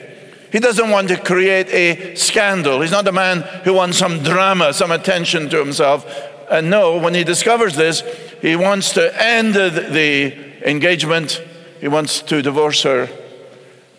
He 0.50 0.58
doesn't 0.58 0.90
want 0.90 1.06
to 1.10 1.16
create 1.16 1.68
a 1.68 2.16
scandal. 2.16 2.80
He's 2.80 2.90
not 2.90 3.06
a 3.06 3.12
man 3.12 3.42
who 3.62 3.72
wants 3.72 3.98
some 3.98 4.20
drama, 4.24 4.72
some 4.72 4.90
attention 4.90 5.48
to 5.50 5.60
himself. 5.60 6.04
And 6.50 6.70
no, 6.70 6.98
when 6.98 7.14
he 7.14 7.22
discovers 7.22 7.76
this, 7.76 8.02
he 8.42 8.56
wants 8.56 8.92
to 8.94 9.22
end 9.22 9.54
the, 9.54 9.70
the 9.70 10.45
engagement. 10.66 11.40
He 11.80 11.88
wants 11.88 12.20
to 12.23 12.42
divorce 12.42 12.82
her 12.82 13.08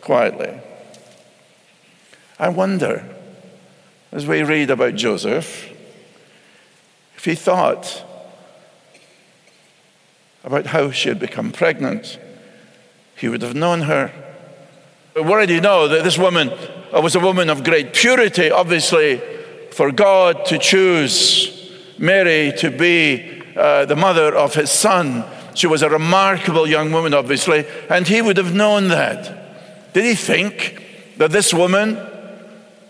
quietly. 0.01 0.61
I 2.39 2.49
wonder, 2.49 3.03
as 4.11 4.27
we 4.27 4.43
read 4.43 4.69
about 4.69 4.95
Joseph, 4.95 5.73
if 7.15 7.25
he 7.25 7.33
thought 7.33 8.03
about 10.43 10.67
how 10.67 10.91
she 10.91 11.09
had 11.09 11.19
become 11.19 11.51
pregnant, 11.51 12.19
he 13.15 13.27
would 13.27 13.41
have 13.41 13.55
known 13.55 13.81
her. 13.81 14.11
We 15.15 15.23
already 15.23 15.59
know 15.59 15.87
that 15.87 16.03
this 16.03 16.17
woman 16.17 16.51
was 16.93 17.15
a 17.15 17.19
woman 17.19 17.49
of 17.49 17.63
great 17.63 17.93
purity, 17.93 18.51
obviously, 18.51 19.19
for 19.71 19.91
God 19.91 20.45
to 20.45 20.59
choose 20.59 21.71
Mary 21.97 22.53
to 22.59 22.69
be 22.69 23.41
uh, 23.55 23.85
the 23.85 23.95
mother 23.95 24.35
of 24.35 24.53
his 24.53 24.69
son. 24.69 25.25
She 25.57 25.65
was 25.65 25.81
a 25.81 25.89
remarkable 25.89 26.67
young 26.67 26.91
woman, 26.91 27.15
obviously, 27.15 27.65
and 27.89 28.07
he 28.07 28.21
would 28.21 28.37
have 28.37 28.53
known 28.53 28.89
that. 28.89 29.91
Did 29.93 30.05
he 30.05 30.13
think 30.13 30.83
that 31.17 31.31
this 31.31 31.51
woman, 31.51 31.99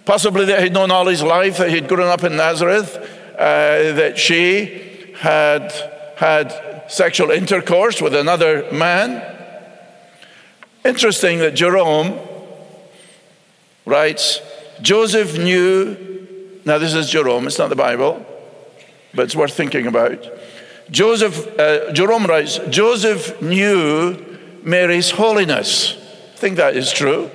possibly 0.03 0.43
that 0.45 0.61
he'd 0.61 0.73
known 0.73 0.91
all 0.91 1.07
his 1.07 1.23
life, 1.23 1.59
that 1.59 1.69
he'd 1.69 1.87
grown 1.87 2.09
up 2.09 2.25
in 2.25 2.35
Nazareth, 2.35 2.97
uh, 3.37 3.93
that 3.93 4.17
she 4.17 5.13
had 5.19 5.71
had 6.17 6.83
sexual 6.89 7.31
intercourse 7.31 8.01
with 8.01 8.13
another 8.13 8.69
man? 8.71 9.23
Interesting 10.83 11.39
that 11.39 11.55
Jerome 11.55 12.19
writes 13.85 14.41
Joseph 14.81 15.37
knew, 15.37 16.59
now 16.65 16.77
this 16.79 16.93
is 16.93 17.09
Jerome, 17.09 17.47
it's 17.47 17.57
not 17.57 17.69
the 17.69 17.77
Bible 17.77 18.25
but 19.17 19.23
it's 19.23 19.35
worth 19.35 19.53
thinking 19.53 19.87
about. 19.87 20.23
Joseph, 20.89 21.59
uh, 21.59 21.91
Jerome 21.91 22.25
writes, 22.25 22.59
Joseph 22.69 23.41
knew 23.41 24.17
Mary's 24.63 25.11
holiness. 25.11 25.95
I 26.33 26.37
think 26.37 26.57
that 26.57 26.75
is 26.75 26.91
true. 26.91 27.29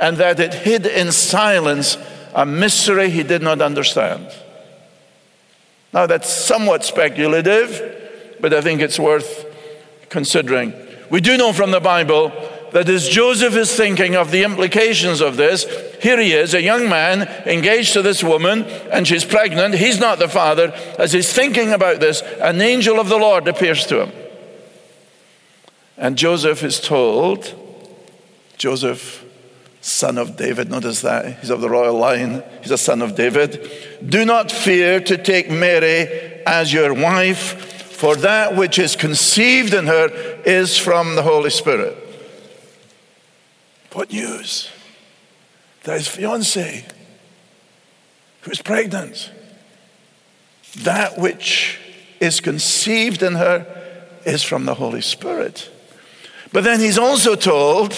And 0.00 0.16
that 0.18 0.40
it 0.40 0.54
hid 0.54 0.86
in 0.86 1.12
silence 1.12 1.98
a 2.34 2.44
mystery 2.44 3.10
he 3.10 3.22
did 3.22 3.42
not 3.42 3.62
understand. 3.62 4.28
Now, 5.92 6.06
that's 6.06 6.30
somewhat 6.30 6.84
speculative, 6.84 8.36
but 8.40 8.52
I 8.52 8.60
think 8.60 8.82
it's 8.82 8.98
worth 8.98 9.46
considering. 10.10 10.74
We 11.10 11.20
do 11.20 11.36
know 11.38 11.52
from 11.52 11.70
the 11.70 11.80
Bible 11.80 12.32
that 12.76 12.90
as 12.90 13.08
Joseph 13.08 13.56
is 13.56 13.74
thinking 13.74 14.16
of 14.16 14.30
the 14.30 14.44
implications 14.44 15.22
of 15.22 15.38
this, 15.38 15.64
here 16.02 16.20
he 16.20 16.34
is, 16.34 16.52
a 16.52 16.60
young 16.60 16.90
man 16.90 17.22
engaged 17.46 17.94
to 17.94 18.02
this 18.02 18.22
woman, 18.22 18.64
and 18.92 19.08
she's 19.08 19.24
pregnant. 19.24 19.76
He's 19.76 19.98
not 19.98 20.18
the 20.18 20.28
father. 20.28 20.74
As 20.98 21.10
he's 21.10 21.32
thinking 21.32 21.72
about 21.72 22.00
this, 22.00 22.20
an 22.20 22.60
angel 22.60 23.00
of 23.00 23.08
the 23.08 23.16
Lord 23.16 23.48
appears 23.48 23.86
to 23.86 24.02
him. 24.02 24.12
And 25.96 26.18
Joseph 26.18 26.62
is 26.62 26.78
told, 26.78 27.54
Joseph, 28.58 29.24
son 29.80 30.18
of 30.18 30.36
David, 30.36 30.68
notice 30.68 31.00
that. 31.00 31.38
He's 31.38 31.48
of 31.48 31.62
the 31.62 31.70
royal 31.70 31.96
line, 31.96 32.42
he's 32.60 32.72
a 32.72 32.76
son 32.76 33.00
of 33.00 33.14
David. 33.14 33.70
Do 34.06 34.26
not 34.26 34.52
fear 34.52 35.00
to 35.00 35.16
take 35.16 35.50
Mary 35.50 36.42
as 36.44 36.74
your 36.74 36.92
wife, 36.92 37.72
for 37.92 38.16
that 38.16 38.54
which 38.54 38.78
is 38.78 38.96
conceived 38.96 39.72
in 39.72 39.86
her 39.86 40.08
is 40.44 40.76
from 40.76 41.14
the 41.14 41.22
Holy 41.22 41.48
Spirit. 41.48 42.02
What 43.92 44.12
news? 44.12 44.70
That 45.84 45.98
his 45.98 46.08
fiancee, 46.08 46.84
who 48.42 48.50
is 48.50 48.60
pregnant, 48.60 49.30
that 50.78 51.18
which 51.18 51.78
is 52.20 52.40
conceived 52.40 53.22
in 53.22 53.34
her 53.34 53.66
is 54.24 54.42
from 54.42 54.64
the 54.64 54.74
Holy 54.74 55.00
Spirit. 55.00 55.70
But 56.52 56.64
then 56.64 56.80
he's 56.80 56.98
also 56.98 57.34
told 57.36 57.92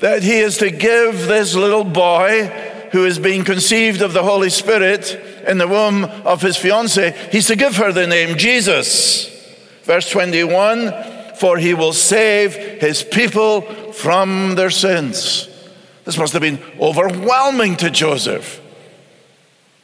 that 0.00 0.22
he 0.22 0.38
is 0.38 0.58
to 0.58 0.70
give 0.70 1.26
this 1.26 1.54
little 1.54 1.84
boy 1.84 2.46
who 2.92 3.06
is 3.06 3.18
being 3.18 3.44
conceived 3.44 4.02
of 4.02 4.12
the 4.12 4.22
Holy 4.22 4.50
Spirit 4.50 5.18
in 5.46 5.58
the 5.58 5.68
womb 5.68 6.04
of 6.04 6.42
his 6.42 6.56
fiancee, 6.56 7.12
he's 7.30 7.46
to 7.46 7.56
give 7.56 7.76
her 7.76 7.92
the 7.92 8.06
name 8.06 8.36
Jesus. 8.36 9.28
Verse 9.84 10.08
21 10.10 10.86
For 11.42 11.58
he 11.58 11.74
will 11.74 11.92
save 11.92 12.54
his 12.54 13.02
people 13.02 13.62
from 13.90 14.54
their 14.54 14.70
sins. 14.70 15.48
This 16.04 16.16
must 16.16 16.34
have 16.34 16.42
been 16.42 16.62
overwhelming 16.78 17.74
to 17.78 17.90
Joseph. 17.90 18.60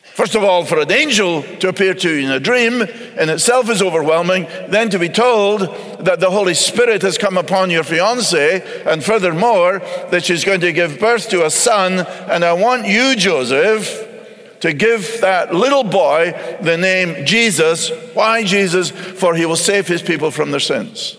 First 0.04 0.36
of 0.36 0.44
all, 0.44 0.64
for 0.64 0.78
an 0.78 0.92
angel 0.92 1.42
to 1.42 1.68
appear 1.68 1.94
to 1.94 2.14
you 2.14 2.26
in 2.26 2.30
a 2.30 2.38
dream 2.38 2.82
in 2.82 3.28
itself 3.28 3.68
is 3.70 3.82
overwhelming. 3.82 4.46
Then 4.68 4.88
to 4.90 5.00
be 5.00 5.08
told 5.08 5.62
that 5.98 6.20
the 6.20 6.30
Holy 6.30 6.54
Spirit 6.54 7.02
has 7.02 7.18
come 7.18 7.36
upon 7.36 7.70
your 7.70 7.82
fiancee, 7.82 8.62
and 8.86 9.02
furthermore, 9.02 9.80
that 10.12 10.24
she's 10.24 10.44
going 10.44 10.60
to 10.60 10.72
give 10.72 11.00
birth 11.00 11.28
to 11.30 11.44
a 11.44 11.50
son. 11.50 12.06
And 12.30 12.44
I 12.44 12.52
want 12.52 12.86
you, 12.86 13.16
Joseph, 13.16 14.60
to 14.60 14.72
give 14.72 15.22
that 15.22 15.52
little 15.52 15.82
boy 15.82 16.58
the 16.60 16.78
name 16.78 17.26
Jesus. 17.26 17.90
Why 18.14 18.44
Jesus? 18.44 18.92
For 18.92 19.34
he 19.34 19.44
will 19.44 19.56
save 19.56 19.88
his 19.88 20.02
people 20.02 20.30
from 20.30 20.52
their 20.52 20.60
sins. 20.60 21.16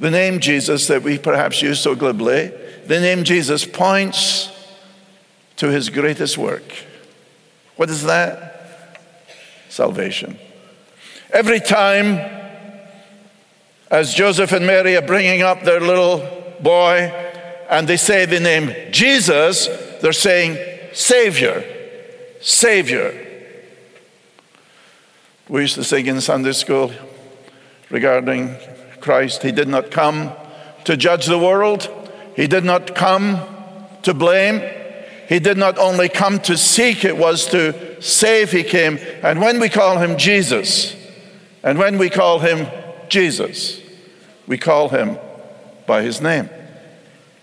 The 0.00 0.10
name 0.10 0.40
Jesus 0.40 0.88
that 0.88 1.02
we 1.02 1.18
perhaps 1.18 1.62
use 1.62 1.80
so 1.80 1.94
glibly, 1.94 2.52
the 2.86 3.00
name 3.00 3.24
Jesus 3.24 3.64
points 3.64 4.50
to 5.56 5.68
his 5.68 5.90
greatest 5.90 6.36
work. 6.36 6.64
What 7.76 7.88
is 7.88 8.02
that? 8.04 8.98
Salvation. 9.68 10.38
Every 11.32 11.60
time, 11.60 12.18
as 13.90 14.12
Joseph 14.12 14.52
and 14.52 14.66
Mary 14.66 14.96
are 14.96 15.06
bringing 15.06 15.42
up 15.42 15.62
their 15.62 15.80
little 15.80 16.18
boy 16.60 17.12
and 17.70 17.88
they 17.88 17.96
say 17.96 18.26
the 18.26 18.40
name 18.40 18.74
Jesus, 18.92 19.68
they're 20.00 20.12
saying 20.12 20.58
Savior, 20.92 21.64
Savior. 22.40 23.28
We 25.48 25.62
used 25.62 25.76
to 25.76 25.84
sing 25.84 26.06
in 26.06 26.20
Sunday 26.20 26.52
school 26.52 26.92
regarding 27.88 28.56
Christ. 29.02 29.42
He 29.42 29.52
did 29.52 29.68
not 29.68 29.90
come 29.90 30.32
to 30.84 30.96
judge 30.96 31.26
the 31.26 31.38
world. 31.38 31.90
He 32.34 32.46
did 32.46 32.64
not 32.64 32.94
come 32.94 33.40
to 34.02 34.14
blame. 34.14 34.62
He 35.28 35.38
did 35.38 35.58
not 35.58 35.78
only 35.78 36.08
come 36.08 36.40
to 36.40 36.56
seek, 36.56 37.04
it 37.04 37.16
was 37.16 37.46
to 37.46 38.00
save 38.02 38.50
he 38.52 38.62
came. 38.62 38.98
And 39.22 39.40
when 39.40 39.60
we 39.60 39.68
call 39.68 39.98
him 39.98 40.16
Jesus, 40.16 40.96
and 41.62 41.78
when 41.78 41.98
we 41.98 42.10
call 42.10 42.40
him 42.40 42.66
Jesus, 43.08 43.80
we 44.46 44.58
call 44.58 44.88
him 44.88 45.18
by 45.86 46.02
his 46.02 46.20
name. 46.20 46.48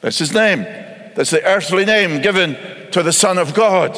That's 0.01 0.19
his 0.19 0.33
name. 0.33 0.63
That's 1.15 1.31
the 1.31 1.43
earthly 1.43 1.85
name 1.85 2.21
given 2.21 2.57
to 2.91 3.03
the 3.03 3.13
Son 3.13 3.37
of 3.37 3.53
God. 3.53 3.97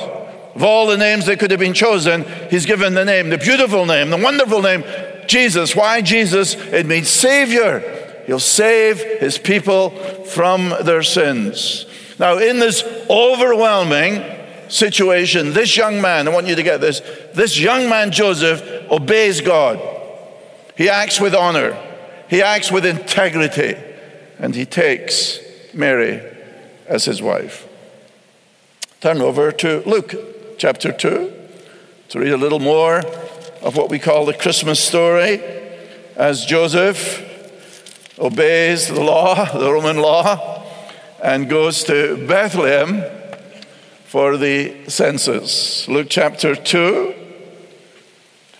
Of 0.56 0.63
all 0.63 0.88
the 0.88 0.98
names 0.98 1.25
that 1.27 1.39
could 1.39 1.51
have 1.51 1.60
been 1.60 1.74
chosen, 1.74 2.25
he's 2.50 2.65
given 2.65 2.94
the 2.94 3.06
name, 3.06 3.30
the 3.30 3.38
beautiful 3.38 3.86
name, 3.86 4.10
the 4.10 4.18
wonderful 4.18 4.62
name, 4.62 4.84
Jesus. 5.31 5.75
Why 5.75 6.01
Jesus? 6.01 6.55
It 6.55 6.85
means 6.85 7.09
Savior. 7.09 8.23
He'll 8.27 8.39
save 8.39 9.00
his 9.00 9.38
people 9.38 9.91
from 10.25 10.73
their 10.83 11.03
sins. 11.03 11.85
Now, 12.19 12.38
in 12.38 12.59
this 12.59 12.83
overwhelming 13.09 14.23
situation, 14.67 15.53
this 15.53 15.77
young 15.77 16.01
man, 16.01 16.27
I 16.27 16.31
want 16.31 16.47
you 16.47 16.55
to 16.55 16.63
get 16.63 16.81
this, 16.81 17.00
this 17.33 17.57
young 17.57 17.89
man, 17.89 18.11
Joseph, 18.11 18.61
obeys 18.91 19.39
God. 19.39 19.79
He 20.77 20.89
acts 20.89 21.19
with 21.19 21.33
honor, 21.33 21.77
he 22.29 22.41
acts 22.41 22.71
with 22.71 22.85
integrity, 22.85 23.75
and 24.38 24.53
he 24.53 24.65
takes 24.65 25.39
Mary 25.73 26.21
as 26.88 27.05
his 27.05 27.21
wife. 27.21 27.67
Turn 29.00 29.21
over 29.21 29.51
to 29.53 29.81
Luke 29.85 30.13
chapter 30.57 30.91
2 30.91 31.33
to 32.09 32.19
read 32.19 32.33
a 32.33 32.38
little 32.38 32.59
more 32.59 33.01
of 33.62 33.77
what 33.77 33.89
we 33.89 34.00
call 34.00 34.25
the 34.25 34.34
Christmas 34.34 34.80
story 34.80 35.41
as 36.15 36.46
Joseph 36.46 37.27
obeys 38.20 38.88
the 38.88 39.01
law, 39.01 39.46
the 39.58 39.72
Roman 39.72 39.98
law, 39.98 40.63
and 41.24 41.50
goes 41.50 41.84
to 41.84 42.25
Bethlehem 42.27 43.03
for 44.06 44.38
the 44.38 44.89
census. 44.89 45.88
Luke 45.88 46.08
chapter 46.10 46.56
2, 46.56 47.13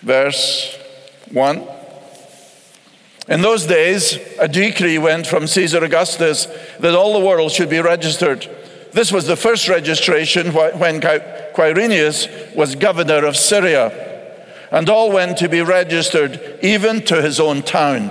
verse 0.00 0.78
1. 1.30 1.66
In 3.28 3.40
those 3.40 3.66
days, 3.66 4.18
a 4.38 4.48
decree 4.48 4.98
went 4.98 5.26
from 5.26 5.46
Caesar 5.46 5.84
Augustus 5.84 6.46
that 6.80 6.94
all 6.94 7.12
the 7.12 7.24
world 7.24 7.52
should 7.52 7.70
be 7.70 7.80
registered. 7.80 8.48
This 8.92 9.10
was 9.10 9.26
the 9.26 9.36
first 9.36 9.68
registration 9.68 10.52
when 10.52 11.00
Quirinius 11.00 12.54
was 12.54 12.74
governor 12.74 13.24
of 13.24 13.36
Syria. 13.36 14.11
And 14.72 14.88
all 14.88 15.12
went 15.12 15.36
to 15.36 15.50
be 15.50 15.60
registered, 15.60 16.58
even 16.62 17.02
to 17.02 17.20
his 17.20 17.38
own 17.38 17.62
town. 17.62 18.10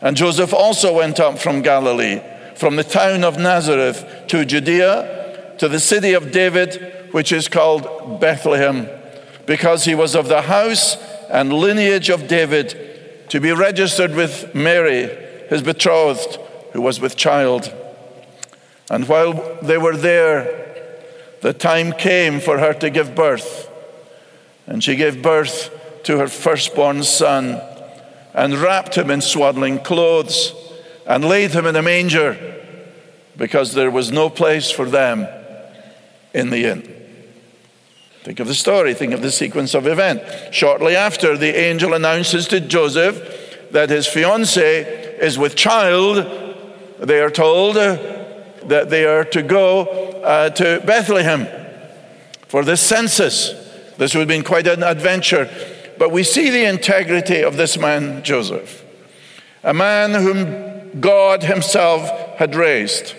And 0.00 0.16
Joseph 0.16 0.54
also 0.54 0.96
went 0.96 1.20
up 1.20 1.38
from 1.38 1.60
Galilee, 1.60 2.20
from 2.56 2.76
the 2.76 2.84
town 2.84 3.22
of 3.22 3.38
Nazareth 3.38 4.24
to 4.28 4.46
Judea, 4.46 5.56
to 5.58 5.68
the 5.68 5.78
city 5.78 6.14
of 6.14 6.32
David, 6.32 7.10
which 7.12 7.32
is 7.32 7.48
called 7.48 8.18
Bethlehem, 8.18 8.88
because 9.44 9.84
he 9.84 9.94
was 9.94 10.14
of 10.14 10.28
the 10.28 10.42
house 10.42 10.96
and 11.28 11.52
lineage 11.52 12.08
of 12.08 12.28
David, 12.28 13.28
to 13.28 13.38
be 13.38 13.52
registered 13.52 14.14
with 14.14 14.54
Mary, 14.54 15.10
his 15.50 15.60
betrothed, 15.60 16.38
who 16.72 16.80
was 16.80 16.98
with 16.98 17.14
child. 17.14 17.70
And 18.90 19.06
while 19.06 19.58
they 19.60 19.76
were 19.76 19.96
there, 19.96 20.64
the 21.42 21.52
time 21.52 21.92
came 21.92 22.40
for 22.40 22.58
her 22.58 22.72
to 22.72 22.88
give 22.88 23.14
birth. 23.14 23.68
And 24.66 24.82
she 24.82 24.96
gave 24.96 25.22
birth 25.22 25.70
to 26.04 26.18
her 26.18 26.28
firstborn 26.28 27.02
son 27.02 27.60
and 28.32 28.58
wrapped 28.58 28.96
him 28.96 29.10
in 29.10 29.20
swaddling 29.20 29.78
clothes 29.78 30.54
and 31.06 31.24
laid 31.24 31.52
him 31.52 31.66
in 31.66 31.76
a 31.76 31.82
manger 31.82 32.36
because 33.36 33.74
there 33.74 33.90
was 33.90 34.10
no 34.10 34.30
place 34.30 34.70
for 34.70 34.86
them 34.86 35.26
in 36.32 36.50
the 36.50 36.64
inn. 36.64 36.90
Think 38.22 38.40
of 38.40 38.46
the 38.46 38.54
story, 38.54 38.94
think 38.94 39.12
of 39.12 39.20
the 39.20 39.30
sequence 39.30 39.74
of 39.74 39.86
event. 39.86 40.22
Shortly 40.52 40.96
after, 40.96 41.36
the 41.36 41.56
angel 41.56 41.92
announces 41.92 42.48
to 42.48 42.60
Joseph 42.60 43.70
that 43.70 43.90
his 43.90 44.06
fiancee 44.06 44.60
is 44.60 45.38
with 45.38 45.56
child. 45.56 46.24
They 46.98 47.20
are 47.20 47.30
told 47.30 47.76
uh, 47.76 47.96
that 48.64 48.88
they 48.88 49.04
are 49.04 49.24
to 49.24 49.42
go 49.42 49.82
uh, 50.22 50.50
to 50.50 50.82
Bethlehem 50.86 51.46
for 52.48 52.64
the 52.64 52.76
census. 52.76 53.63
This 53.96 54.14
would 54.14 54.20
have 54.20 54.28
been 54.28 54.44
quite 54.44 54.66
an 54.66 54.82
adventure. 54.82 55.48
But 55.98 56.10
we 56.10 56.24
see 56.24 56.50
the 56.50 56.64
integrity 56.64 57.42
of 57.42 57.56
this 57.56 57.78
man, 57.78 58.22
Joseph, 58.22 58.84
a 59.62 59.74
man 59.74 60.12
whom 60.12 61.00
God 61.00 61.42
Himself 61.42 62.38
had 62.38 62.54
raised, 62.54 63.14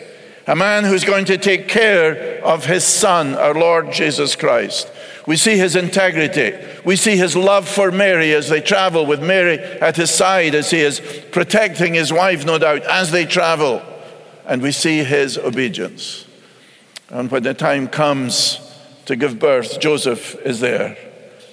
a 0.48 0.56
man 0.56 0.84
who's 0.84 1.04
going 1.04 1.26
to 1.26 1.38
take 1.38 1.68
care 1.68 2.44
of 2.44 2.66
His 2.66 2.84
Son, 2.84 3.36
our 3.36 3.54
Lord 3.54 3.92
Jesus 3.92 4.36
Christ. 4.36 4.92
We 5.26 5.38
see 5.38 5.58
his 5.58 5.76
integrity. 5.76 6.54
We 6.84 6.96
see 6.96 7.18
his 7.18 7.36
love 7.36 7.68
for 7.68 7.92
Mary 7.92 8.34
as 8.34 8.48
they 8.48 8.62
travel 8.62 9.06
with 9.06 9.24
Mary 9.24 9.58
at 9.58 9.96
his 9.96 10.12
side, 10.12 10.54
as 10.54 10.70
he 10.70 10.82
is 10.82 11.02
protecting 11.32 11.96
his 11.96 12.14
wife, 12.14 12.46
no 12.46 12.60
doubt, 12.60 12.84
as 12.84 13.12
they 13.12 13.26
travel. 13.26 13.82
And 14.46 14.62
we 14.62 14.72
see 14.72 15.04
his 15.04 15.38
obedience. 15.38 16.28
And 17.10 17.32
when 17.32 17.44
the 17.44 17.56
time 17.56 17.88
comes 17.88 18.60
to 19.06 19.16
give 19.16 19.40
birth, 19.40 19.80
Joseph 19.80 20.36
is 20.46 20.60
there 20.60 20.98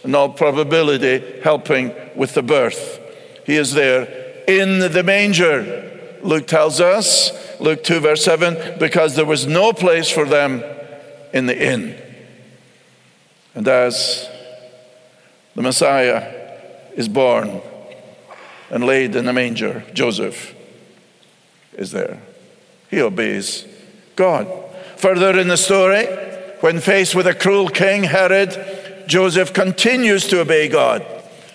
in 0.04 0.14
all 0.14 0.30
probability, 0.30 1.40
helping 1.42 1.94
with 2.16 2.34
the 2.34 2.42
birth. 2.42 3.00
He 3.46 3.56
is 3.56 3.72
there 3.72 4.22
in 4.48 4.92
the 4.92 5.02
manger, 5.02 6.18
Luke 6.22 6.46
tells 6.46 6.80
us, 6.80 7.32
Luke 7.60 7.84
2, 7.84 8.00
verse 8.00 8.24
7, 8.24 8.78
because 8.78 9.16
there 9.16 9.24
was 9.24 9.46
no 9.46 9.72
place 9.72 10.10
for 10.10 10.24
them 10.24 10.62
in 11.32 11.46
the 11.46 11.72
inn. 11.72 11.96
And 13.54 13.66
as 13.68 14.28
the 15.54 15.62
Messiah 15.62 16.58
is 16.94 17.08
born 17.08 17.60
and 18.70 18.84
laid 18.84 19.14
in 19.14 19.26
the 19.26 19.32
manger, 19.32 19.84
Joseph 19.92 20.54
is 21.74 21.92
there. 21.92 22.20
He 22.90 23.00
obeys 23.00 23.66
God. 24.16 24.48
Further 24.96 25.38
in 25.38 25.48
the 25.48 25.56
story, 25.56 26.06
when 26.62 26.78
faced 26.78 27.16
with 27.16 27.26
a 27.26 27.34
cruel 27.34 27.68
king, 27.68 28.04
Herod, 28.04 29.04
Joseph 29.08 29.52
continues 29.52 30.28
to 30.28 30.40
obey 30.40 30.68
God. 30.68 31.04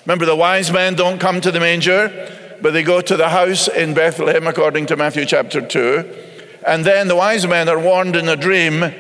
Remember, 0.06 0.26
the 0.26 0.36
wise 0.36 0.70
men 0.70 0.96
don't 0.96 1.18
come 1.18 1.40
to 1.40 1.50
the 1.50 1.62
manger, 1.62 2.58
but 2.62 2.74
they 2.74 2.84
go 2.84 3.00
to 3.00 3.16
the 3.16 3.30
house 3.30 3.70
in 3.70 3.94
Bethlehem, 3.94 4.48
according 4.48 4.86
to 4.88 4.98
Matthew 4.98 5.24
chapter 5.26 5.66
2. 5.66 6.60
And 6.68 6.84
then 6.84 7.08
the 7.08 7.16
wise 7.16 7.48
men 7.48 7.70
are 7.70 7.80
warned 7.80 8.18
in 8.18 8.28
a 8.28 8.36
dream 8.36 8.94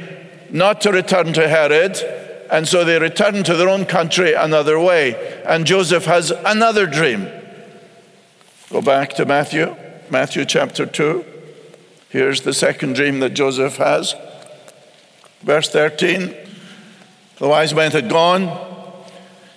not 0.49 0.79
to 0.81 0.93
return 0.93 1.33
to 1.33 1.45
Herod, 1.45 1.97
and 2.49 2.65
so 2.65 2.85
they 2.85 2.99
return 2.99 3.43
to 3.43 3.55
their 3.55 3.67
own 3.67 3.85
country 3.85 4.33
another 4.33 4.79
way. 4.79 5.43
And 5.45 5.65
Joseph 5.65 6.05
has 6.05 6.31
another 6.31 6.87
dream. 6.87 7.27
Go 8.69 8.81
back 8.81 9.13
to 9.15 9.25
Matthew, 9.25 9.75
Matthew 10.09 10.45
chapter 10.45 10.85
2. 10.85 11.25
Here's 12.07 12.43
the 12.43 12.53
second 12.53 12.95
dream 12.95 13.19
that 13.19 13.33
Joseph 13.33 13.75
has. 13.75 14.15
Verse 15.41 15.69
13 15.69 16.47
the 17.37 17.47
wise 17.47 17.73
men 17.73 17.91
had 17.91 18.09
gone, 18.09 18.49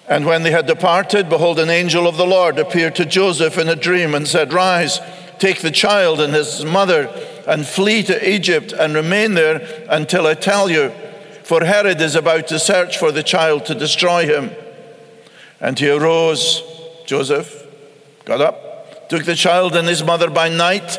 and 0.07 0.27
when 0.27 0.43
they 0.43 0.51
had 0.51 0.67
departed, 0.67 1.31
behold, 1.31 1.59
an 1.59 1.71
angel 1.71 2.07
of 2.07 2.19
the 2.19 2.27
Lord 2.27 2.59
appeared 2.59 2.95
to 2.97 3.07
Joseph 3.07 3.57
in 3.57 3.69
a 3.69 3.77
dream 3.77 4.15
and 4.15 4.29
said, 4.29 4.53
Rise, 4.53 5.01
take 5.39 5.63
the 5.63 5.71
child 5.71 6.21
and 6.21 6.35
his 6.35 6.63
mother, 6.63 7.09
and 7.47 7.67
flee 7.67 8.03
to 8.03 8.31
Egypt 8.31 8.73
and 8.73 8.95
remain 8.95 9.33
there 9.33 9.87
until 9.89 10.27
I 10.27 10.35
tell 10.35 10.71
you. 10.71 10.91
For 11.43 11.65
Herod 11.65 12.01
is 12.03 12.17
about 12.17 12.49
to 12.49 12.59
search 12.59 12.99
for 12.99 13.13
the 13.13 13.23
child 13.23 13.65
to 13.67 13.75
destroy 13.75 14.27
him. 14.27 14.51
And 15.59 15.79
he 15.79 15.89
arose, 15.89 16.63
Joseph 17.07 17.67
got 18.27 18.43
up, 18.43 19.09
took 19.09 19.25
the 19.25 19.35
child 19.35 19.75
and 19.75 19.89
his 19.89 20.05
mother 20.05 20.29
by 20.29 20.51
night, 20.51 20.99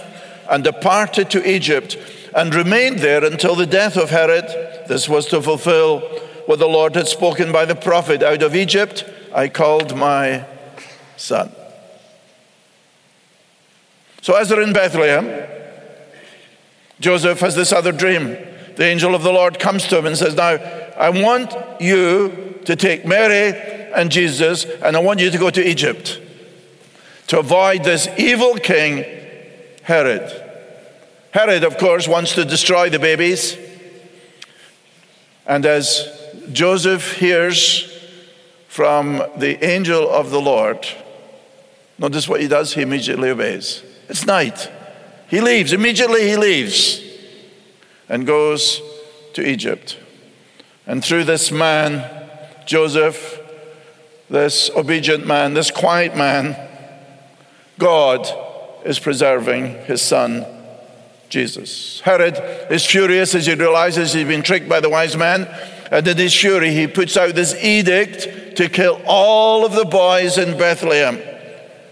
and 0.50 0.64
departed 0.64 1.30
to 1.30 1.48
Egypt, 1.48 1.96
and 2.36 2.54
remained 2.54 3.00
there 3.00 3.24
until 3.24 3.56
the 3.56 3.66
death 3.66 3.98
of 3.98 4.10
Herod. 4.10 4.46
This 4.88 5.08
was 5.10 5.26
to 5.28 5.42
fulfill 5.42 6.00
what 6.46 6.60
the 6.60 6.68
Lord 6.68 6.96
had 6.96 7.08
spoken 7.08 7.52
by 7.52 7.66
the 7.66 7.76
prophet 7.76 8.24
Out 8.24 8.42
of 8.42 8.56
Egypt 8.56 9.06
I 9.34 9.48
called 9.48 9.96
my 9.96 10.46
son. 11.18 11.52
So, 14.22 14.36
as 14.36 14.50
they're 14.50 14.62
in 14.62 14.74
Bethlehem, 14.74 15.48
Joseph 17.00 17.40
has 17.40 17.56
this 17.56 17.72
other 17.72 17.92
dream. 17.92 18.38
The 18.76 18.84
angel 18.84 19.16
of 19.16 19.24
the 19.24 19.32
Lord 19.32 19.60
comes 19.60 19.88
to 19.88 19.98
him 19.98 20.06
and 20.06 20.18
says, 20.18 20.36
Now, 20.36 20.58
I 20.98 21.10
want 21.10 21.56
you 21.82 22.60
to 22.66 22.76
take 22.76 23.06
Mary 23.06 23.58
and 23.96 24.12
Jesus, 24.12 24.66
and 24.66 24.96
I 24.96 25.00
want 25.00 25.20
you 25.20 25.32
to 25.32 25.38
go 25.38 25.50
to 25.50 25.68
Egypt 25.68 26.20
to 27.28 27.40
avoid 27.40 27.84
this 27.86 28.10
evil 28.18 28.56
king, 28.56 29.06
Herod. 29.84 30.41
Herod, 31.32 31.64
of 31.64 31.78
course, 31.78 32.08
wants 32.08 32.34
to 32.36 32.46
destroy 32.46 32.90
the 32.90 33.00
babies. 33.00 33.58
And 35.46 35.66
as 35.66 36.08
Joseph 36.52 37.18
hears 37.18 37.92
from 38.68 39.22
the 39.36 39.64
angel 39.66 40.10
of 40.10 40.32
the 40.32 40.40
Lord. 40.40 40.88
Notice 41.98 42.28
what 42.30 42.40
he 42.40 42.48
does, 42.48 42.74
he 42.74 42.82
immediately 42.82 43.30
obeys. 43.30 43.84
It's 44.08 44.26
night. 44.26 44.72
He 45.30 45.42
leaves. 45.42 45.74
Immediately 45.74 46.28
he 46.28 46.38
leaves 46.38 47.02
and 48.08 48.26
goes 48.26 48.82
to 49.34 49.46
Egypt. 49.46 49.98
And 50.88 51.04
through 51.04 51.26
this 51.26 51.52
man, 51.52 52.30
Joseph, 52.66 53.40
this 54.30 54.70
obedient 54.76 55.28
man, 55.28 55.54
this 55.54 55.70
quiet 55.70 56.16
man, 56.16 56.56
God 57.78 58.26
is 58.86 59.00
preserving 59.00 59.84
his 59.86 60.02
son, 60.02 60.46
Jesus. 61.32 62.02
Herod 62.02 62.38
is 62.70 62.86
furious 62.86 63.34
as 63.34 63.48
he 63.48 63.56
realizes 63.56 64.14
he's 64.14 64.28
been 64.28 64.44
tricked 64.44 64.70
by 64.70 64.82
the 64.82 64.90
wise 64.90 65.18
man. 65.18 65.48
And 65.90 66.08
in 66.08 66.18
his 66.18 66.36
fury, 66.36 66.72
he 66.72 66.88
puts 66.88 67.18
out 67.18 67.34
this 67.34 67.56
edict 67.64 68.58
to 68.58 68.70
kill 68.70 69.02
all 69.06 69.66
of 69.66 69.74
the 69.74 69.86
boys 69.86 70.38
in 70.38 70.58
Bethlehem 70.58 71.20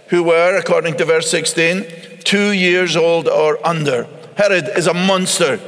who 0.10 0.23
were, 0.23 0.58
according 0.58 0.97
to 0.97 1.06
verse 1.06 1.30
16, 1.30 1.86
two 2.23 2.52
years 2.52 2.95
old 2.95 3.28
or 3.28 3.65
under. 3.65 4.08
Herod 4.36 4.69
is 4.75 4.88
a 4.88 4.93
monster. 4.93 5.60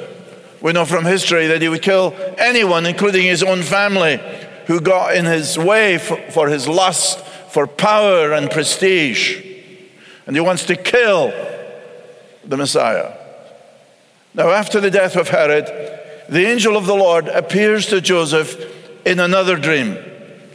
We 0.61 0.73
know 0.73 0.85
from 0.85 1.05
history 1.05 1.47
that 1.47 1.61
he 1.61 1.69
would 1.69 1.81
kill 1.81 2.15
anyone, 2.37 2.85
including 2.85 3.23
his 3.23 3.43
own 3.43 3.61
family, 3.61 4.19
who 4.67 4.81
got 4.81 5.15
in 5.15 5.25
his 5.25 5.57
way 5.57 5.97
for, 5.97 6.17
for 6.31 6.47
his 6.49 6.67
lust 6.67 7.19
for 7.51 7.67
power 7.67 8.33
and 8.33 8.49
prestige. 8.49 9.45
And 10.25 10.35
he 10.35 10.41
wants 10.41 10.65
to 10.65 10.75
kill 10.75 11.31
the 12.43 12.57
Messiah. 12.57 13.20
Now, 14.33 14.49
after 14.49 14.79
the 14.79 14.91
death 14.91 15.15
of 15.15 15.29
Herod, 15.29 15.65
the 16.29 16.45
angel 16.45 16.77
of 16.77 16.85
the 16.85 16.95
Lord 16.95 17.27
appears 17.27 17.87
to 17.87 17.99
Joseph 17.99 18.55
in 19.05 19.19
another 19.19 19.57
dream. 19.57 19.97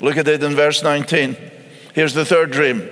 Look 0.00 0.16
at 0.16 0.28
it 0.28 0.42
in 0.42 0.54
verse 0.54 0.82
19. 0.82 1.36
Here's 1.94 2.14
the 2.14 2.24
third 2.24 2.50
dream. 2.50 2.88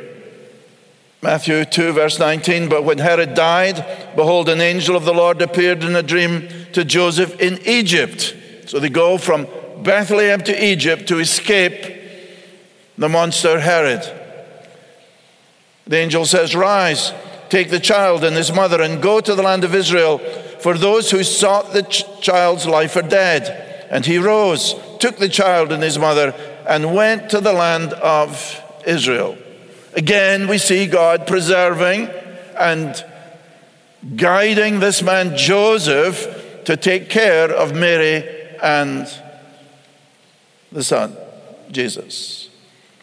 Matthew 1.23 1.65
2, 1.65 1.93
verse 1.93 2.19
19. 2.19 2.69
But 2.69 2.85
when 2.85 2.99
Herod 2.99 3.35
died, 3.35 4.15
behold, 4.15 4.49
an 4.51 4.61
angel 4.61 4.95
of 4.95 5.07
the 5.07 5.15
Lord 5.15 5.41
appeared 5.41 5.83
in 5.83 5.97
a 5.97 6.03
dream 6.03 6.49
to 6.73 6.85
Joseph 6.85 7.41
in 7.41 7.59
Egypt. 7.67 8.37
So 8.67 8.79
they 8.79 8.91
go 8.91 9.17
from 9.17 9.47
Bethlehem 9.83 10.43
to 10.43 10.65
Egypt 10.65 11.09
to 11.09 11.19
escape 11.19 12.03
the 12.99 13.09
monster 13.09 13.61
Herod. 13.61 14.03
The 15.87 15.97
angel 15.97 16.27
says, 16.27 16.55
Rise, 16.55 17.13
take 17.49 17.71
the 17.71 17.81
child 17.81 18.25
and 18.25 18.37
his 18.37 18.53
mother, 18.53 18.81
and 18.81 19.03
go 19.03 19.21
to 19.21 19.35
the 19.35 19.43
land 19.43 19.65
of 19.65 19.75
Israel, 19.75 20.21
for 20.61 20.77
those 20.77 21.11
who 21.11 21.23
sought 21.23 21.73
the 21.73 21.83
ch- 21.83 22.05
child's 22.21 22.67
life 22.67 22.97
are 22.97 23.03
dead. 23.03 23.87
And 23.91 24.05
he 24.05 24.19
rose, 24.19 24.75
took 24.99 25.17
the 25.17 25.29
child 25.29 25.73
and 25.73 25.83
his 25.83 25.99
mother, 25.99 26.35
and 26.69 26.95
went 26.95 27.31
to 27.31 27.41
the 27.41 27.53
land 27.53 27.93
of 27.93 28.61
Israel. 28.87 29.37
Again, 29.95 30.49
we 30.49 30.59
see 30.59 30.87
God 30.87 31.27
preserving 31.27 32.09
and 32.59 33.05
guiding 34.17 34.81
this 34.81 35.03
man 35.03 35.37
Joseph 35.37 36.63
to 36.65 36.77
take 36.77 37.09
care 37.09 37.51
of 37.51 37.75
Mary 37.75 38.29
and 38.63 39.07
the 40.73 40.83
son, 40.83 41.17
Jesus. 41.71 42.51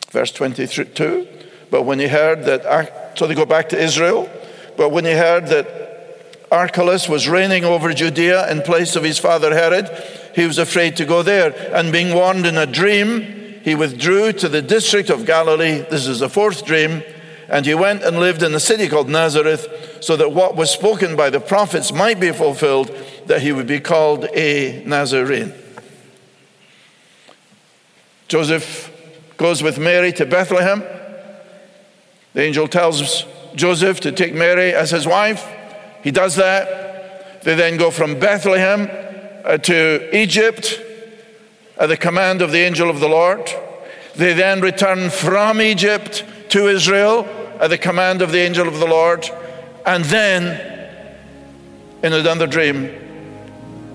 Verse 0.09 0.31
22 0.31 1.27
But 1.69 1.83
when 1.83 1.99
he 1.99 2.07
heard 2.07 2.43
that, 2.45 2.65
ah, 2.65 3.15
so 3.15 3.27
they 3.27 3.35
go 3.35 3.45
back 3.45 3.69
to 3.69 3.81
Israel, 3.81 4.29
but 4.77 4.89
when 4.89 5.05
he 5.05 5.13
heard 5.13 5.47
that 5.47 5.90
Archelaus 6.51 7.07
was 7.07 7.29
reigning 7.29 7.63
over 7.63 7.93
Judea 7.93 8.51
in 8.51 8.61
place 8.61 8.97
of 8.97 9.03
his 9.03 9.17
father 9.17 9.55
Herod, 9.55 9.89
he 10.35 10.45
was 10.45 10.57
afraid 10.57 10.97
to 10.97 11.05
go 11.05 11.23
there. 11.23 11.55
And 11.73 11.91
being 11.91 12.13
warned 12.13 12.45
in 12.45 12.57
a 12.57 12.65
dream, 12.65 13.61
he 13.63 13.73
withdrew 13.73 14.33
to 14.33 14.49
the 14.49 14.61
district 14.61 15.09
of 15.09 15.25
Galilee. 15.25 15.85
This 15.89 16.07
is 16.07 16.19
the 16.19 16.29
fourth 16.29 16.65
dream. 16.65 17.03
And 17.47 17.65
he 17.65 17.73
went 17.73 18.03
and 18.03 18.19
lived 18.19 18.43
in 18.43 18.53
a 18.53 18.59
city 18.59 18.87
called 18.87 19.09
Nazareth, 19.09 19.99
so 20.01 20.15
that 20.17 20.31
what 20.31 20.55
was 20.55 20.71
spoken 20.71 21.15
by 21.15 21.29
the 21.29 21.39
prophets 21.39 21.91
might 21.91 22.19
be 22.19 22.31
fulfilled, 22.31 22.95
that 23.27 23.41
he 23.41 23.51
would 23.51 23.67
be 23.67 23.79
called 23.79 24.25
a 24.33 24.83
Nazarene. 24.85 25.53
Joseph 28.27 28.89
goes 29.37 29.61
with 29.61 29.77
Mary 29.77 30.13
to 30.13 30.25
Bethlehem. 30.25 30.83
The 32.33 32.41
angel 32.41 32.67
tells 32.67 33.25
Joseph 33.55 33.99
to 34.01 34.11
take 34.11 34.33
Mary 34.33 34.73
as 34.73 34.91
his 34.91 35.05
wife. 35.05 35.45
He 36.03 36.11
does 36.11 36.35
that. 36.35 37.41
They 37.43 37.55
then 37.55 37.77
go 37.77 37.91
from 37.91 38.19
Bethlehem 38.19 38.89
uh, 39.43 39.57
to 39.57 40.09
Egypt 40.15 40.79
at 41.77 41.87
the 41.87 41.97
command 41.97 42.41
of 42.41 42.51
the 42.51 42.59
angel 42.59 42.89
of 42.89 42.99
the 42.99 43.07
Lord. 43.07 43.49
They 44.15 44.33
then 44.33 44.61
return 44.61 45.09
from 45.09 45.61
Egypt 45.61 46.23
to 46.49 46.67
Israel 46.67 47.25
at 47.59 47.69
the 47.69 47.77
command 47.77 48.21
of 48.21 48.31
the 48.31 48.39
angel 48.39 48.67
of 48.67 48.79
the 48.79 48.85
Lord. 48.85 49.27
And 49.85 50.03
then, 50.05 50.43
in 52.03 52.13
another 52.13 52.45
dream, 52.45 52.89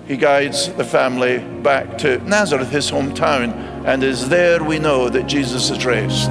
he 0.06 0.16
guides 0.16 0.72
the 0.74 0.84
family 0.84 1.38
back 1.62 1.98
to 1.98 2.18
Nazareth, 2.18 2.70
his 2.70 2.90
hometown, 2.90 3.52
and 3.84 4.02
is 4.02 4.28
there 4.28 4.62
we 4.62 4.78
know 4.78 5.08
that 5.08 5.26
Jesus 5.26 5.70
is 5.70 5.84
raised. 5.84 6.30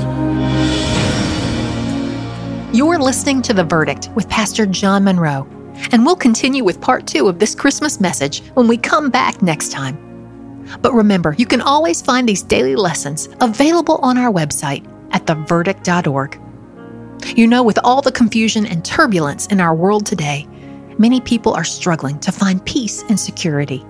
You're 2.73 2.99
listening 2.99 3.41
to 3.43 3.53
The 3.53 3.63
Verdict 3.63 4.09
with 4.15 4.27
Pastor 4.27 4.65
John 4.65 5.05
Munro, 5.05 5.47
and 5.91 6.05
we'll 6.05 6.15
continue 6.15 6.63
with 6.63 6.81
part 6.81 7.07
two 7.07 7.27
of 7.27 7.39
this 7.39 7.55
Christmas 7.55 7.99
message 7.99 8.41
when 8.53 8.67
we 8.67 8.77
come 8.77 9.09
back 9.09 9.41
next 9.41 9.71
time. 9.71 9.97
But 10.81 10.93
remember, 10.93 11.35
you 11.38 11.45
can 11.45 11.61
always 11.61 12.01
find 12.01 12.27
these 12.27 12.41
daily 12.41 12.75
lessons 12.75 13.29
available 13.41 13.99
on 14.01 14.17
our 14.17 14.31
website 14.31 14.85
at 15.11 15.25
theverdict.org. 15.25 16.39
You 17.35 17.47
know, 17.47 17.63
with 17.63 17.79
all 17.83 18.01
the 18.01 18.11
confusion 18.11 18.65
and 18.65 18.83
turbulence 18.83 19.47
in 19.47 19.59
our 19.59 19.73
world 19.73 20.05
today, 20.05 20.47
many 20.97 21.21
people 21.21 21.53
are 21.53 21.63
struggling 21.63 22.19
to 22.19 22.31
find 22.31 22.65
peace 22.65 23.03
and 23.03 23.19
security. 23.19 23.85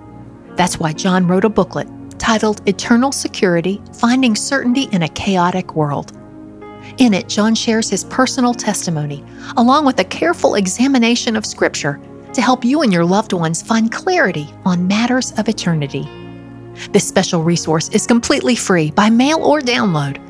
That's 0.56 0.78
why 0.78 0.92
John 0.92 1.26
wrote 1.26 1.44
a 1.44 1.50
booklet 1.50 1.88
titled 2.18 2.66
Eternal 2.66 3.12
Security 3.12 3.80
Finding 3.98 4.34
Certainty 4.34 4.84
in 4.92 5.02
a 5.02 5.08
Chaotic 5.08 5.74
World. 5.74 6.15
In 6.98 7.14
it, 7.14 7.28
John 7.28 7.54
shares 7.54 7.90
his 7.90 8.04
personal 8.04 8.54
testimony, 8.54 9.24
along 9.56 9.84
with 9.84 9.98
a 10.00 10.04
careful 10.04 10.54
examination 10.54 11.36
of 11.36 11.46
Scripture 11.46 12.00
to 12.32 12.42
help 12.42 12.64
you 12.64 12.82
and 12.82 12.92
your 12.92 13.04
loved 13.04 13.32
ones 13.32 13.62
find 13.62 13.90
clarity 13.90 14.48
on 14.64 14.86
matters 14.86 15.32
of 15.38 15.48
eternity. 15.48 16.08
This 16.92 17.08
special 17.08 17.42
resource 17.42 17.88
is 17.90 18.06
completely 18.06 18.54
free 18.54 18.90
by 18.90 19.10
mail 19.10 19.42
or 19.42 19.60
download. 19.60 20.20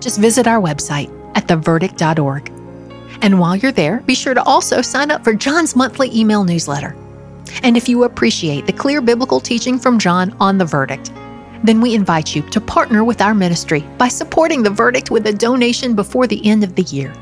Just 0.00 0.20
visit 0.20 0.46
our 0.46 0.60
website 0.60 1.10
at 1.36 1.48
theverdict.org. 1.48 2.52
And 3.22 3.40
while 3.40 3.56
you're 3.56 3.72
there, 3.72 4.00
be 4.00 4.14
sure 4.14 4.34
to 4.34 4.42
also 4.42 4.82
sign 4.82 5.10
up 5.10 5.24
for 5.24 5.32
John's 5.32 5.74
monthly 5.74 6.14
email 6.16 6.44
newsletter. 6.44 6.96
And 7.62 7.76
if 7.76 7.88
you 7.88 8.04
appreciate 8.04 8.66
the 8.66 8.72
clear 8.72 9.00
biblical 9.00 9.40
teaching 9.40 9.78
from 9.78 9.98
John 9.98 10.36
on 10.38 10.58
the 10.58 10.64
verdict, 10.64 11.12
then 11.64 11.80
we 11.80 11.94
invite 11.94 12.34
you 12.34 12.42
to 12.42 12.60
partner 12.60 13.04
with 13.04 13.20
our 13.20 13.34
ministry 13.34 13.80
by 13.98 14.08
supporting 14.08 14.62
the 14.62 14.70
verdict 14.70 15.10
with 15.10 15.26
a 15.26 15.32
donation 15.32 15.94
before 15.94 16.26
the 16.26 16.44
end 16.46 16.64
of 16.64 16.74
the 16.74 16.82
year. 16.82 17.12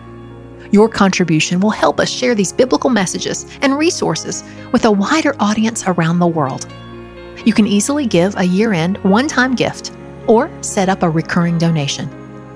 Your 0.71 0.89
contribution 0.89 1.61
will 1.61 1.71
help 1.71 2.01
us 2.01 2.11
share 2.11 2.35
these 2.35 2.53
biblical 2.53 2.91
messages 2.91 3.47
and 3.63 3.79
resources 3.79 4.43
with 4.73 4.85
a 4.85 4.91
wider 4.91 5.37
audience 5.39 5.85
around 5.87 6.19
the 6.19 6.27
world. 6.27 6.67
You 7.45 7.53
can 7.53 7.67
easily 7.67 8.07
give 8.07 8.35
a 8.37 8.45
year 8.45 8.73
end 8.73 8.99
one 8.99 9.29
time 9.29 9.55
gift 9.55 9.93
or 10.27 10.51
set 10.63 10.89
up 10.89 11.03
a 11.03 11.11
recurring 11.11 11.59
donation. 11.59 12.09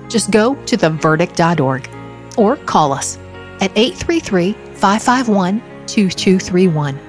Just 0.09 0.31
go 0.31 0.55
to 0.65 0.77
theverdict.org 0.77 1.89
or 2.37 2.57
call 2.57 2.91
us 2.91 3.17
at 3.61 3.71
833 3.77 4.53
551 4.73 5.61
2231 5.85 6.99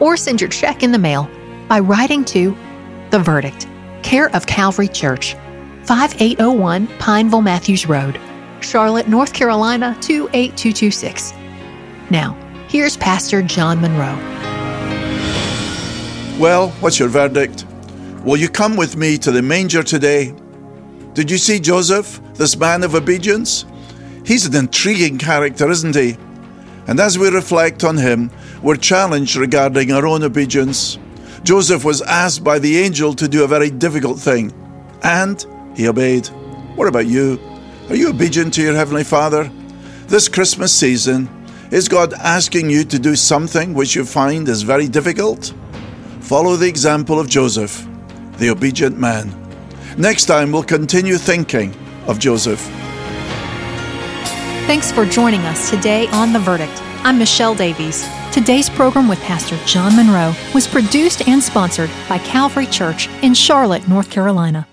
or 0.00 0.16
send 0.16 0.40
your 0.40 0.50
check 0.50 0.82
in 0.82 0.92
the 0.92 0.98
mail 0.98 1.30
by 1.68 1.78
writing 1.78 2.24
to 2.24 2.56
The 3.10 3.18
Verdict, 3.18 3.66
care 4.02 4.34
of 4.34 4.46
Calvary 4.46 4.88
Church, 4.88 5.34
5801 5.84 6.86
Pineville 6.98 7.42
Matthews 7.42 7.86
Road, 7.86 8.20
Charlotte, 8.60 9.08
North 9.08 9.32
Carolina 9.32 9.96
28226. 10.00 11.32
Now, 12.10 12.34
here's 12.68 12.96
Pastor 12.96 13.42
John 13.42 13.80
Munro. 13.80 14.16
Well, 16.38 16.70
what's 16.80 16.98
your 16.98 17.08
verdict? 17.08 17.66
Will 18.24 18.36
you 18.36 18.48
come 18.48 18.76
with 18.76 18.96
me 18.96 19.18
to 19.18 19.32
the 19.32 19.42
manger 19.42 19.82
today? 19.82 20.34
Did 21.14 21.30
you 21.30 21.38
see 21.38 21.58
Joseph, 21.58 22.20
this 22.34 22.56
man 22.56 22.82
of 22.84 22.94
obedience? 22.94 23.64
He's 24.24 24.46
an 24.46 24.54
intriguing 24.54 25.18
character, 25.18 25.70
isn't 25.70 25.94
he? 25.94 26.16
And 26.86 26.98
as 27.00 27.18
we 27.18 27.28
reflect 27.28 27.84
on 27.84 27.96
him, 27.96 28.30
we're 28.62 28.76
challenged 28.76 29.36
regarding 29.36 29.92
our 29.92 30.06
own 30.06 30.22
obedience. 30.22 30.98
Joseph 31.44 31.84
was 31.84 32.02
asked 32.02 32.44
by 32.44 32.60
the 32.60 32.78
angel 32.78 33.14
to 33.14 33.26
do 33.26 33.42
a 33.42 33.48
very 33.48 33.68
difficult 33.68 34.18
thing, 34.18 34.52
and 35.02 35.44
he 35.76 35.88
obeyed. 35.88 36.28
What 36.76 36.86
about 36.86 37.06
you? 37.06 37.40
Are 37.88 37.96
you 37.96 38.10
obedient 38.10 38.54
to 38.54 38.62
your 38.62 38.74
Heavenly 38.74 39.02
Father? 39.02 39.50
This 40.06 40.28
Christmas 40.28 40.72
season, 40.72 41.28
is 41.72 41.88
God 41.88 42.12
asking 42.14 42.70
you 42.70 42.84
to 42.84 42.98
do 42.98 43.16
something 43.16 43.74
which 43.74 43.96
you 43.96 44.04
find 44.04 44.48
is 44.48 44.62
very 44.62 44.86
difficult? 44.86 45.52
Follow 46.20 46.54
the 46.54 46.68
example 46.68 47.18
of 47.18 47.28
Joseph, 47.28 47.86
the 48.38 48.50
obedient 48.50 48.96
man. 48.98 49.34
Next 49.98 50.26
time, 50.26 50.52
we'll 50.52 50.62
continue 50.62 51.16
thinking 51.18 51.74
of 52.06 52.20
Joseph. 52.20 52.60
Thanks 54.66 54.92
for 54.92 55.04
joining 55.04 55.40
us 55.40 55.70
today 55.70 56.06
on 56.08 56.32
The 56.32 56.38
Verdict. 56.38 56.80
I'm 57.02 57.18
Michelle 57.18 57.56
Davies. 57.56 58.06
Today's 58.32 58.70
program 58.70 59.08
with 59.08 59.20
Pastor 59.20 59.58
John 59.66 59.94
Munro 59.94 60.34
was 60.54 60.66
produced 60.66 61.28
and 61.28 61.42
sponsored 61.42 61.90
by 62.08 62.16
Calvary 62.16 62.66
Church 62.66 63.08
in 63.20 63.34
Charlotte, 63.34 63.86
North 63.88 64.10
Carolina. 64.10 64.66